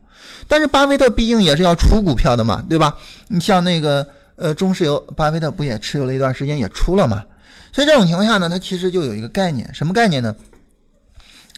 [0.47, 2.97] 但是巴菲特毕竟也是要出股票的嘛，对吧？
[3.27, 4.07] 你像那个
[4.37, 7.25] 呃中石油，巴菲特不也持有了一段时间，也出了嘛？
[7.79, 10.35] 所以这种情况下呢，它其实就有一个概念，什么概念呢？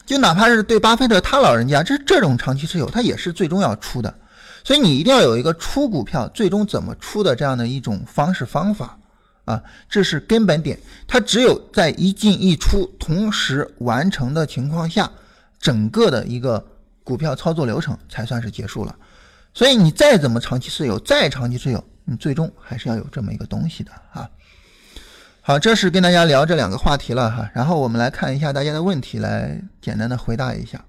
[0.04, 4.14] 就哪怕是对巴菲特他老人家，这这种长期持有，他也是最终要出的。
[4.62, 8.98] 所以你一定要有一个出股票最终怎么出的这样的一种方式方法
[9.46, 10.78] 啊，这是根本点。
[11.08, 15.10] 它只有在一进一出同时完成的情况下，
[15.58, 16.62] 整个的一个
[17.02, 18.94] 股票操作流程才算是结束了。
[19.54, 24.28] 所以你再怎么长期持有，再长期持有，你最终还是要有这么一个东西的啊。
[25.50, 30.84] 好，这是跟大家聊这两个话题了哈，然后我们来看一下大家的问题，来简单的回答一下。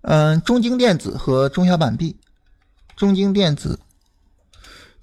[0.00, 2.16] 嗯，中京电子和中小板币，
[2.96, 3.78] 中京电子，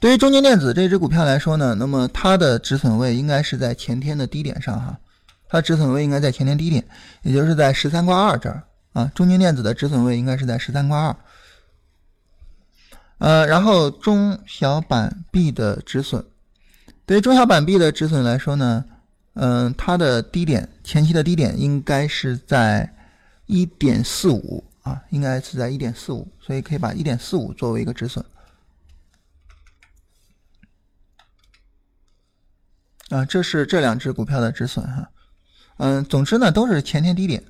[0.01, 4.99] 对于中京电子这只股票来说呢，那么它的止损位应该是在前天的低点上哈，
[5.47, 6.85] 它止损位应该在前天低点，
[7.21, 8.61] 也就是在十三块二这儿
[8.91, 11.15] 啊，中京电子的止损位应该是在十三块二。
[13.23, 16.25] 呃，然后中小板币的止损，
[17.05, 18.83] 对于中小板币的止损来说呢，
[19.35, 22.93] 嗯，它的低点前期的低点应该是在
[23.45, 28.25] 一点四五啊，应该是在一点四五，所以可以把一点四五作为一个止损。
[33.07, 35.09] 啊，这是这两只股票的止损哈，
[35.77, 37.41] 嗯，总之呢都是前天低点，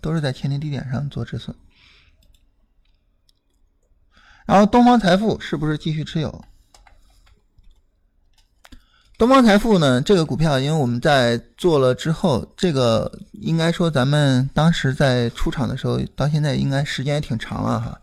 [0.00, 1.54] 都是在前天低点上做止损。
[4.46, 6.44] 然后东方财富是不是继续持有？
[9.16, 10.02] 东方财富呢？
[10.02, 18.00] 这个股票，因为我们在做了之后，这个应该说咱们当时在出场的时候，到现在应该时间也挺长了哈。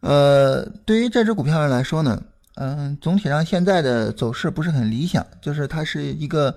[0.00, 2.20] 呃，对于这只股票上来说呢，
[2.56, 6.54] 嗯，总体上现在的走势不是很理想，就是它是一个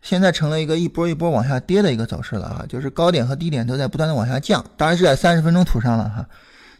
[0.00, 6.26] 现在成了一个一波一波往下跌的一个走势了啊，就是高点和低点都在不断的往下降，当然是在三十分钟图上了哈。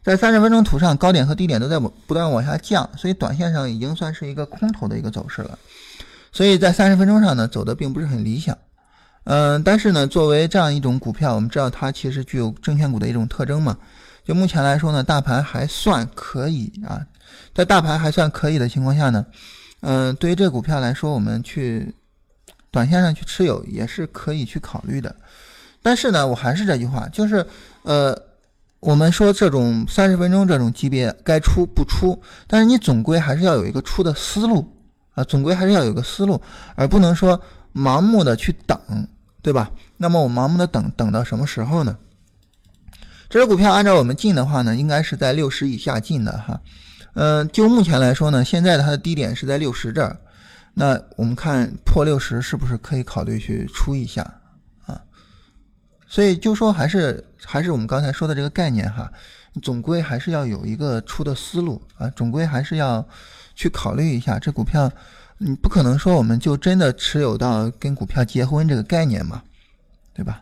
[0.05, 5.59] 在三十分钟图上，高点和低点都在不断往下降，所以短线上已经算是一个空头的一个走势了。
[6.31, 8.59] 所以在三十分钟上呢，走的并不是很理想。
[9.25, 13.79] 嗯，但是呢，作为这样一种股票，我们知道它其实具有证券股的一种特征嘛。
[14.27, 17.01] 就目前来说呢，大盘还算可以啊。
[17.55, 19.25] 在大盘还算可以的情况下呢，
[19.81, 21.95] 嗯，对于这股票来说，我们去
[22.71, 25.17] 短线上去持有也是可以去考虑的。
[25.83, 27.47] 但是呢，我还是这句话，就是
[27.85, 28.15] 呃。
[28.85, 34.71] 我们说这种三十分钟这种级别该出不出，但是你总归还是要有一个出的思路
[35.15, 36.39] 啊，总归还是要有个思路，
[36.75, 37.41] 而不能说
[37.75, 38.79] 盲目的去等，
[39.41, 39.71] 对吧？
[39.97, 41.97] 那么我盲目的等等到什么时候呢？
[43.31, 46.61] 这只股票按照我们进的话呢，应该是在六十以下进的哈。
[47.15, 50.15] 嗯，就目前来说呢，现在它的低点是在六十这儿，
[50.75, 54.31] 那我们看破六十是不是可以考虑去出一下？
[56.15, 59.11] 所以就说还是还是我们刚才说的这个概念哈，
[59.61, 63.05] 总归还是要有一个出的思路啊，总归还是要
[63.57, 64.89] 去考虑一下这股票，
[65.39, 69.43] 你不可能说我们就真的持有到跟股票结婚这个概念嘛，
[70.15, 70.41] 对吧？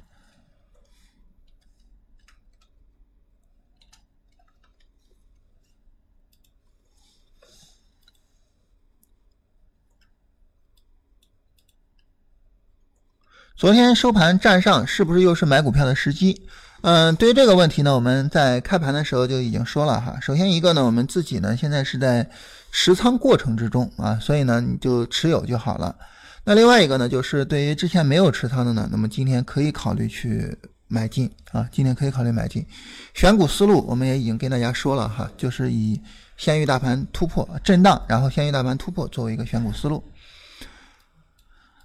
[13.63, 16.43] 昨天收盘站上，是不是又是买股票的时机？
[16.81, 20.19] 嗯，对于这个问题呢，我们在开盘的时候就已经说了哈。
[20.21, 22.29] 首先一个呢，我们自己呢现在是在
[22.73, 25.95] 持仓过程之中啊，所以呢你就持有就好了。
[26.43, 30.53] 那另外一个呢，就是对于之前没有持仓的呢，那么今天可以考虑去
[30.89, 32.67] 买进啊，今天可以考虑买进。
[33.15, 36.01] 选股思路我们也已经跟大家说了哈，就是以
[36.37, 40.03] 先于大盘突破震荡，然后先于大盘突破作为一个选股思路。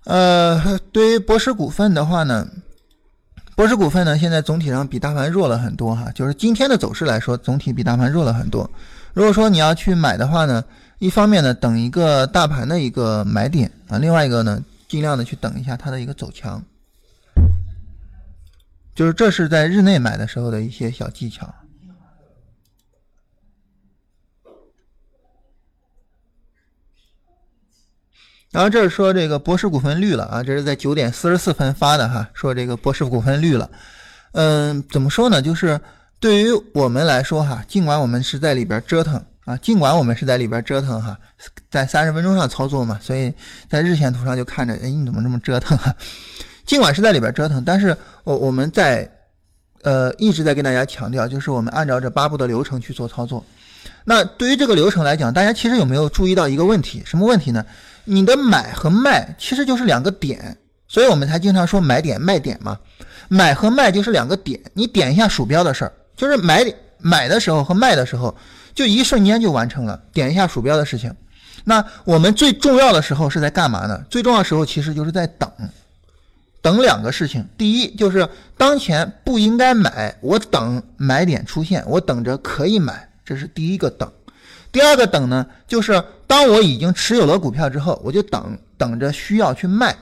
[0.07, 2.47] 呃，对于博时股份的话呢。
[3.57, 8.69] 博时股份呢，现在总体上比大盘弱了很多哈，就是今天的走势来说，总体比大盘弱了很多。
[9.13, 10.63] 如果说你要去买的话呢，
[10.99, 16.63] 一方面呢，等一个大盘的一个买点啊，另外一个呢，尽量的去等一下它的一个走强，
[18.93, 21.51] 就是这是在日内买的时候的一些小技巧。
[28.57, 33.69] 然后这是说这个博士股份绿了啊，这是在九点四十四分发的哈，说这个博士股份绿了。
[34.31, 35.39] 嗯，怎么说呢？
[35.39, 35.79] 就是
[36.19, 41.15] 对于我们来说哈，尽管我们是在里边折腾啊，尽管我们是在里边折腾哈，
[41.69, 43.31] 在三十分钟上操作嘛，所以
[43.69, 45.95] 在日线图上就看着，哎，你怎么这么折腾啊？
[46.65, 49.07] 尽管是在里边折腾，但是我我们在
[49.83, 53.45] 呃一直在跟大家强调，就是我们按照这八步的流程去做操作。
[54.03, 57.03] 那对于这个流程来讲，大家其实有没有注意到一个问题？
[57.05, 57.63] 什么问题呢？
[58.07, 62.79] 你的买和卖其实就是两个点，所以我们才经常说买点卖点嘛。
[63.29, 66.63] 买和卖就是两个点，你点一下鼠标的事儿，就是买
[66.97, 68.35] 买的时候和卖的时候，
[68.73, 71.13] 就一瞬间就完成了点一下鼠标的事情。
[71.65, 74.01] 那我们最重要的时候是在干嘛呢？
[74.09, 75.51] 最重要的时候其实就是在等，
[76.61, 77.45] 等两个事情。
[77.57, 78.25] 第一就是
[78.57, 84.09] 当前不应该买，我等买点出现，我等着可以买，这是第一个等。
[84.71, 89.95] 第二个等呢，就是当我已经持有了股票之后，我就等等着需要去卖。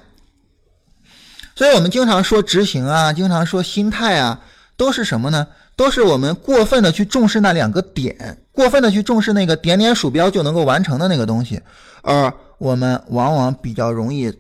[1.56, 4.42] 所以我们经常说执行啊，经常说心态啊，
[4.76, 5.48] 都是什么呢？
[5.78, 11.62] 都是我们过分的去重视那两个点，过分的去重视那个点点鼠标就能够完成的那个东西，
[12.02, 14.34] 而我们往往比较容易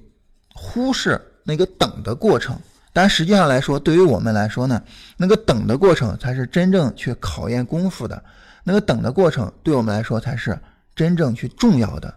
[0.54, 2.58] 忽视那个等的过程。
[2.94, 4.82] 但实际上来说，对于我们来说呢，
[5.18, 8.24] 那个等的过程才是真正去考验功夫的。
[8.64, 10.58] 那个等的过程对我们来说才是
[10.96, 12.14] 真正去重要的，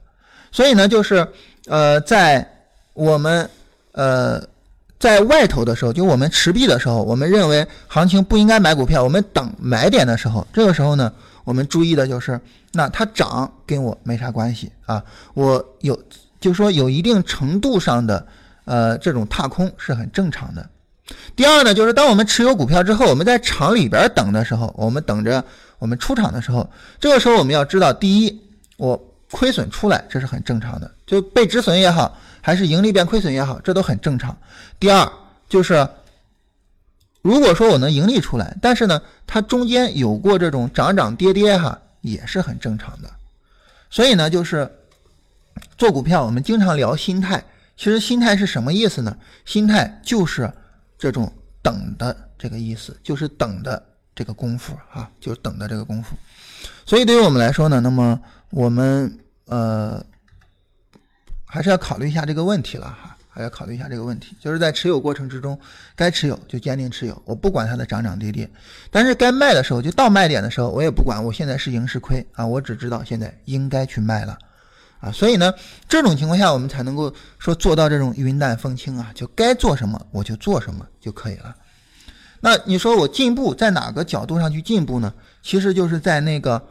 [0.52, 1.26] 所以呢，就是
[1.66, 2.48] 呃，在
[2.94, 3.50] 我们
[3.90, 4.40] 呃
[5.00, 11.12] 在外头的时候，就我们持币的时候，我们认为行情不应该买股票，我们等买点的时候，这个时候呢，
[11.42, 12.40] 我们注意的就是，
[12.72, 15.02] 那它涨跟我没啥关系啊，
[15.34, 16.00] 我有
[16.40, 18.24] 就是说有一定程度上的
[18.64, 20.64] 呃这种踏空是很正常的。
[21.34, 25.42] 第二呢，就是当我们持有股票之后，我们在场里边等的时候，我们等着。
[25.80, 26.68] 我们出场的时候，
[26.98, 28.27] 这个时候我们要知道，第一，
[28.78, 34.34] 我亏损出来，这是很正常的，就被止损也好，还是盈利变亏损也好，这都很正常。
[34.80, 35.06] 第二，
[35.50, 35.86] 就是
[37.20, 43.10] 如果说我能盈利出来，但是呢，它中间有过这种涨涨跌跌哈，也是很正常的。
[43.90, 44.70] 所以呢，就是
[45.76, 47.44] 做股票，我们经常聊心态，
[47.76, 49.14] 其实心态是什么意思呢？
[49.44, 50.50] 心态就是
[50.98, 53.84] 这种等的这个意思，就是等的。
[54.14, 56.16] 这个功夫哈，就是等的这个功夫，
[56.84, 58.20] 所以对于我们来说呢，那么
[58.50, 60.04] 我们呃
[61.44, 65.58] 还是要考虑一下这个问题了哈，还要考虑一下这个问题，就是在持有过程之中，
[65.94, 68.48] 该持有就坚定持有，我不管它的涨涨跌跌，
[68.90, 74.38] 但是该卖的时候，就到卖点的时候，我也不管我现在是赢是亏啊，我只知道现在应该去卖了
[75.00, 75.52] 啊，所以呢，
[75.88, 81.54] 这种情况下我们才能够说做到这种云淡风轻啊，就该做什么我就做什么就可以了。
[82.40, 85.12] 那你说我进步在哪个角度上去进步呢？
[85.42, 86.62] 其实就是在那个，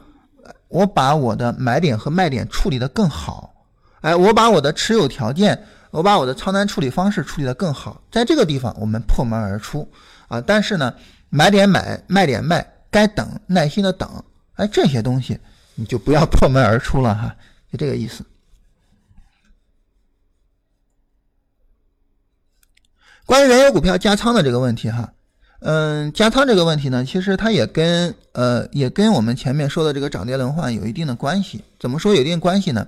[0.68, 3.54] 我把我的买点和卖点处理的更好，
[4.02, 9.90] 哎，我把我的持有条件，我把我的仓单处理方式处理的更好，在这个地方我们破门而出
[10.28, 10.40] 啊。
[10.40, 10.94] 但是呢，
[11.30, 14.22] 买点买，卖点卖，该等耐心的等，
[14.54, 15.40] 哎，这些东西
[15.74, 17.34] 你就不要破门而出了哈，
[17.72, 18.24] 就这个意思。
[23.24, 25.12] 关于原油股票加仓的这个问题哈。
[25.60, 31.64] 嗯，加仓这个问题呢，其实它也跟呃也跟我们前面说的这个涨跌轮换有一定的关系。
[31.80, 32.86] 怎么说有一定关系呢？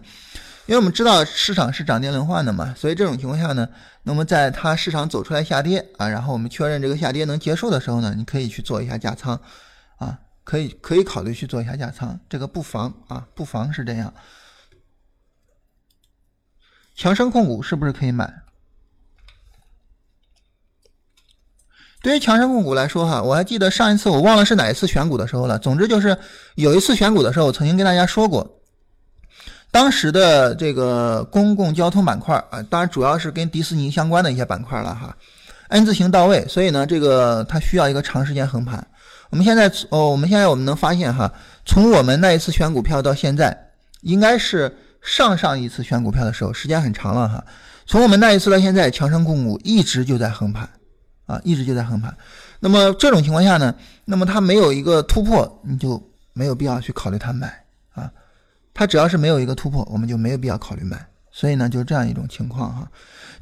[0.67, 3.69] 因为我们知道市场是涨跌轮换的嘛，所以这种情况下呢，
[4.05, 9.41] 那么在它市场走出来下跌啊，然后我们确认这个下跌能结束的时候呢，你可以去做一下加仓
[9.97, 14.15] 啊，可以可以考虑去做一下加仓，这个不妨啊，不妨是这样。
[16.95, 18.33] 强生控股是不是可以买？
[22.03, 25.59] 对于强生控股来说，哈，我还记得上一次我忘了是哪一次选股的时候了。
[25.59, 26.17] 总之就是
[26.55, 28.59] 有一次选股的时候，我曾经跟大家说过，
[29.71, 35.15] 当时的这个公共交通板块啊，当然主要是跟迪士尼相关的一些板块了哈。
[35.69, 38.85] N 字形到位，所以呢，这个它需要一个长时间横盘。
[39.29, 41.33] 我们现在哦，我们现在我们能发现哈，
[41.65, 43.57] 从我们那一次选股票到现在，
[44.01, 47.45] 应该是上上一次选股票的时候，时间很长了哈。
[47.87, 50.69] 从我们那一次到现在，强生控股一直就在横盘，
[51.31, 52.15] 啊，一直就在横盘。
[52.59, 53.75] 那么这种情况下呢，
[54.05, 56.03] 那么它没有一个突破，你就
[56.33, 58.11] 没有必要去考虑它买啊。
[58.75, 61.07] 它只要是没有一个突破，我们就没有必要考虑买。
[61.31, 62.91] 所以呢，就是这样一种情况哈。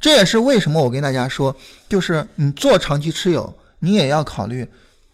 [0.00, 1.56] 这也是为什么我跟大家说，
[1.88, 4.68] 就是你做长期持有，你也要考虑。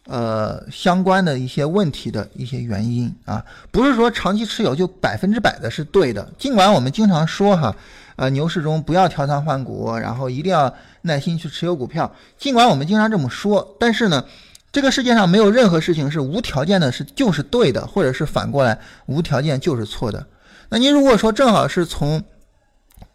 [0.07, 6.31] 呃，相关的一些问题的一些原因啊，不是说长期持有就百分之百的是对的。
[6.37, 7.75] 尽管我们经常说哈，
[8.17, 12.13] 呃，牛市中不要调仓换股，然后一定要耐心去持有股票。
[12.39, 14.25] 尽管我们经常这么说，但是呢，
[14.73, 20.27] 这个世界上没有任何事情是无条件的，是就是对的，或者是反过来无条件就是错的。
[20.69, 22.23] 那你如果说正好是从，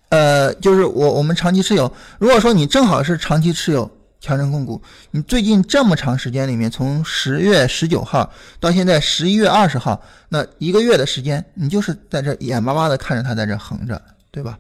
[0.10, 3.90] 呃，就是我我们长期持有，如果说你正好是长期持有。
[4.22, 4.82] 强生控股，
[5.12, 8.30] 你最近这么长时间里面，从十月十九号
[8.60, 14.60] 到现在十一月二十号，那一个月的时间，你就是在这眼巴巴的看着它在这横着，对吧？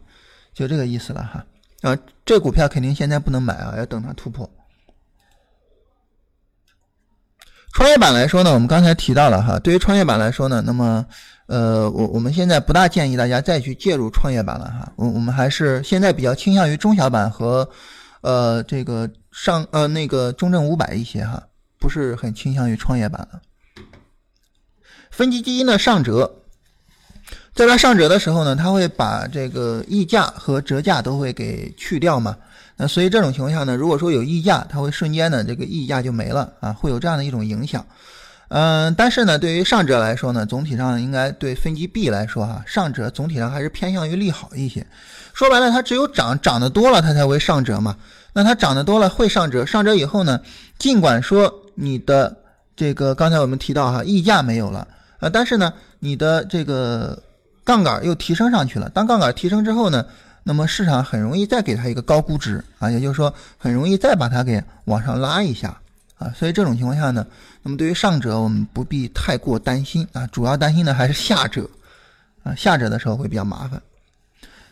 [0.59, 1.45] 就这个意思了哈。
[1.81, 4.49] 啊，这股票肯定现在不能买啊，要等它突破。
[7.73, 11.05] 创业板来说呢，我们刚才提到了哈，对于创业板来说呢，那么
[11.47, 14.91] 呃，我我们现在不大建议大家再去介入创业板了哈。
[14.97, 17.69] 我我们还是现在比较倾向于中小板和
[18.21, 19.09] 呃这个。
[19.31, 21.41] 上呃那个中证五百一些哈，
[21.79, 23.39] 不是很倾向于创业板了。
[25.11, 26.38] 分级基金的上折，
[27.59, 32.33] 在它上折的时候呢，它会把这个溢价和折价都会给去掉嘛。
[32.77, 37.85] 那所以这种情况下呢，如果说有溢价，它会瞬间的这个溢价就没了啊，会有这样的一种影响。
[38.47, 44.87] 嗯，但是呢，对于上折来说呢，总体上应该对分级 B 来说哈，上折总体上还是偏向于利好一些。
[45.33, 47.97] 说白了，它只有涨涨得多了，它才会上折嘛。
[48.31, 50.39] 那它涨得多了会上折，上折以后呢，
[50.77, 52.37] 尽管说你的
[52.77, 54.87] 这个刚才我们提到哈溢价没有了
[55.19, 57.21] 啊，但是呢，你的这个
[57.63, 58.89] 杠杆又提升上去了。
[58.89, 60.05] 当杠杆提升之后呢，
[60.43, 65.77] 那么市场很容易再给它一个高估值啊，也就是说很容易再把它给往上拉一下
[66.17, 66.33] 啊。
[66.35, 67.25] 所以这种情况下呢，
[67.61, 71.69] 那么对于上折我们不必太过担心啊，主要担心的还是下折
[72.43, 73.81] 啊，下折的时候会比较麻烦。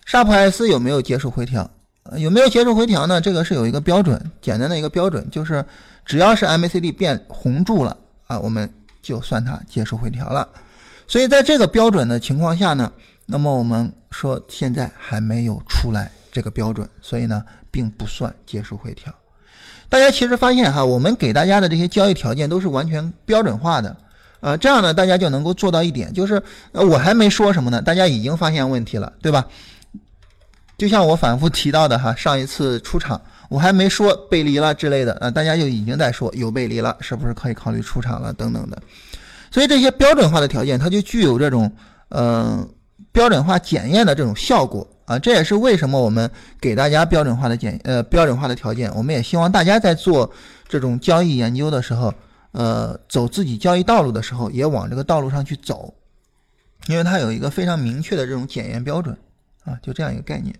[0.06, 1.70] 沙普爱思有没有结束回调？
[2.16, 3.20] 有没有结束回调呢？
[3.20, 5.64] 这个是有一个标准，简单的一个标准，就是
[6.06, 10.48] 只要是 MACD 变红柱了啊，我们就算它结束回调了。
[11.08, 12.92] 所以在这个标准的情况下呢，
[13.26, 19.14] 那么我们说现在还没有出来这个标准，所以呢，并不算结束回调。
[19.90, 23.96] 大家其实发现哈，我们给大家的这些交易条件都是完全标准化的，
[24.42, 26.44] 呃，这样呢，大家就能够做到一点，就是
[26.74, 29.48] 我还没说什么呢，大家已经发现问题了，对吧？
[30.78, 38.78] 就像我反复提到的哈，上一次出场我还没说背离了之类的，呃，大家就已经在说有背离了，是不是可以考虑出场了等等的。
[39.58, 41.72] 所以这些标准化的条件，它就具有这种
[42.10, 42.70] 嗯
[43.12, 45.18] 标准化检验的这种效果啊。
[45.18, 46.30] 这也是为什么我们
[46.62, 50.32] 给大家标准化的检呃标准化的条件，我们也希望大家在做
[50.68, 52.14] 这种交易研究的时候，
[52.52, 55.92] 呃，走自己交易道路的时候，也往这个道路上去走，
[56.86, 59.18] 因为它有一个非常明确的这种检验标准
[59.64, 60.56] 啊，就这样一个概念。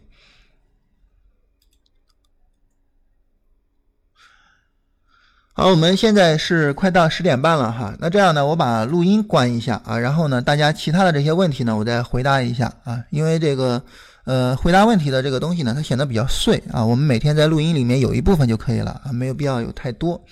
[5.60, 7.92] 好，我们现在是快到十点半了哈。
[7.98, 13.04] 那这样呢，我把录音关一下啊，然后呢，大家其他的这些问题呢，我再回答一下啊。
[13.10, 13.82] 因为这个，
[14.26, 16.86] 呃，回答问题的这个东西呢，它显得比较碎啊。
[16.86, 20.24] 我们每天在录音里面有一部分就可以了啊，没有必要有太多。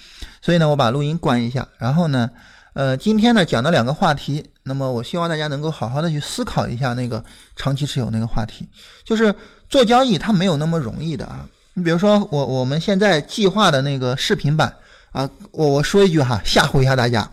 [0.43, 2.29] 所以呢，我把录音关一下，然后呢，
[2.73, 8.69] 呃，今天呢讲的两个话题，那么我希望大家能够好好的去思考一下那个长期持有那个话题，
[9.03, 9.33] 就是
[9.69, 11.47] 做交易它没有那么容易的啊。
[11.73, 14.71] 你比如说我我们现在计划的那个视频版。
[15.15, 17.31] 啊，我我说一句哈，吓唬一下大家。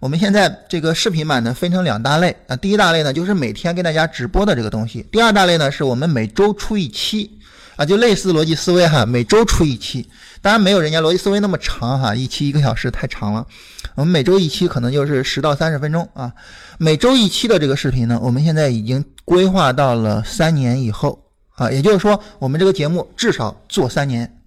[0.00, 2.56] 我们现在这个视频版呢，分成两大类啊。
[2.56, 7.38] 第一大类呢，就是每天跟大家直播的这个东西；第二大类呢，是我们每周出一期
[7.76, 10.10] 啊，就类似逻辑思维哈，每周出一期。
[10.42, 13.46] 当然没有人家逻辑思维那么长哈，一期一个小时太长了。
[13.94, 16.32] 我们每周一期，可能就是十到三十分钟啊。
[16.78, 24.40] 每周一期的这个视频呢，我们现在已经规划到了三年以后啊，也就是说，我们这个节目至少做三年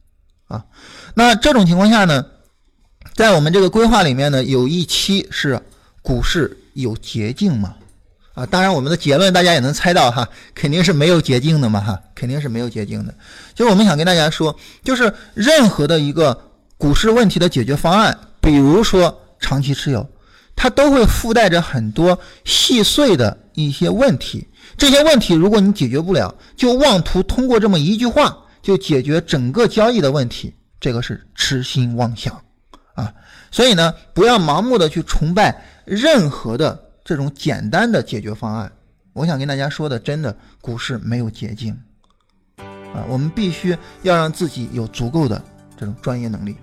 [0.49, 0.65] 啊。
[1.13, 2.25] 那这种情况下呢？
[3.15, 5.61] 在我们这个规划里面呢，有一期是
[6.01, 7.75] 股市有捷径嘛？
[8.33, 13.13] 啊，当然我们的结论大家也能猜到哈，肯定是没有捷径的嘛哈，肯定是没有捷径的。
[13.53, 20.09] 就我们想跟大家说，就是任何的一个股市问题的解决方案，比如说长期持有，
[20.55, 24.47] 它都会附带着很多细碎的一些问题。
[24.75, 30.51] 这些问题如果你解决不了，就妄图通过这么一句话就解决整个交易的问题。
[30.79, 32.35] 这个是痴心妄想
[32.93, 33.13] 啊！
[33.51, 38.71] 所以呢，不要盲目的去崇拜任何的这种简单的解决方案。
[39.13, 41.77] 我想跟大家说的，真的股市没有捷径
[42.57, 43.05] 啊！
[43.07, 45.41] 我们必须要让自己有足够的
[45.77, 46.55] 这种专业能力。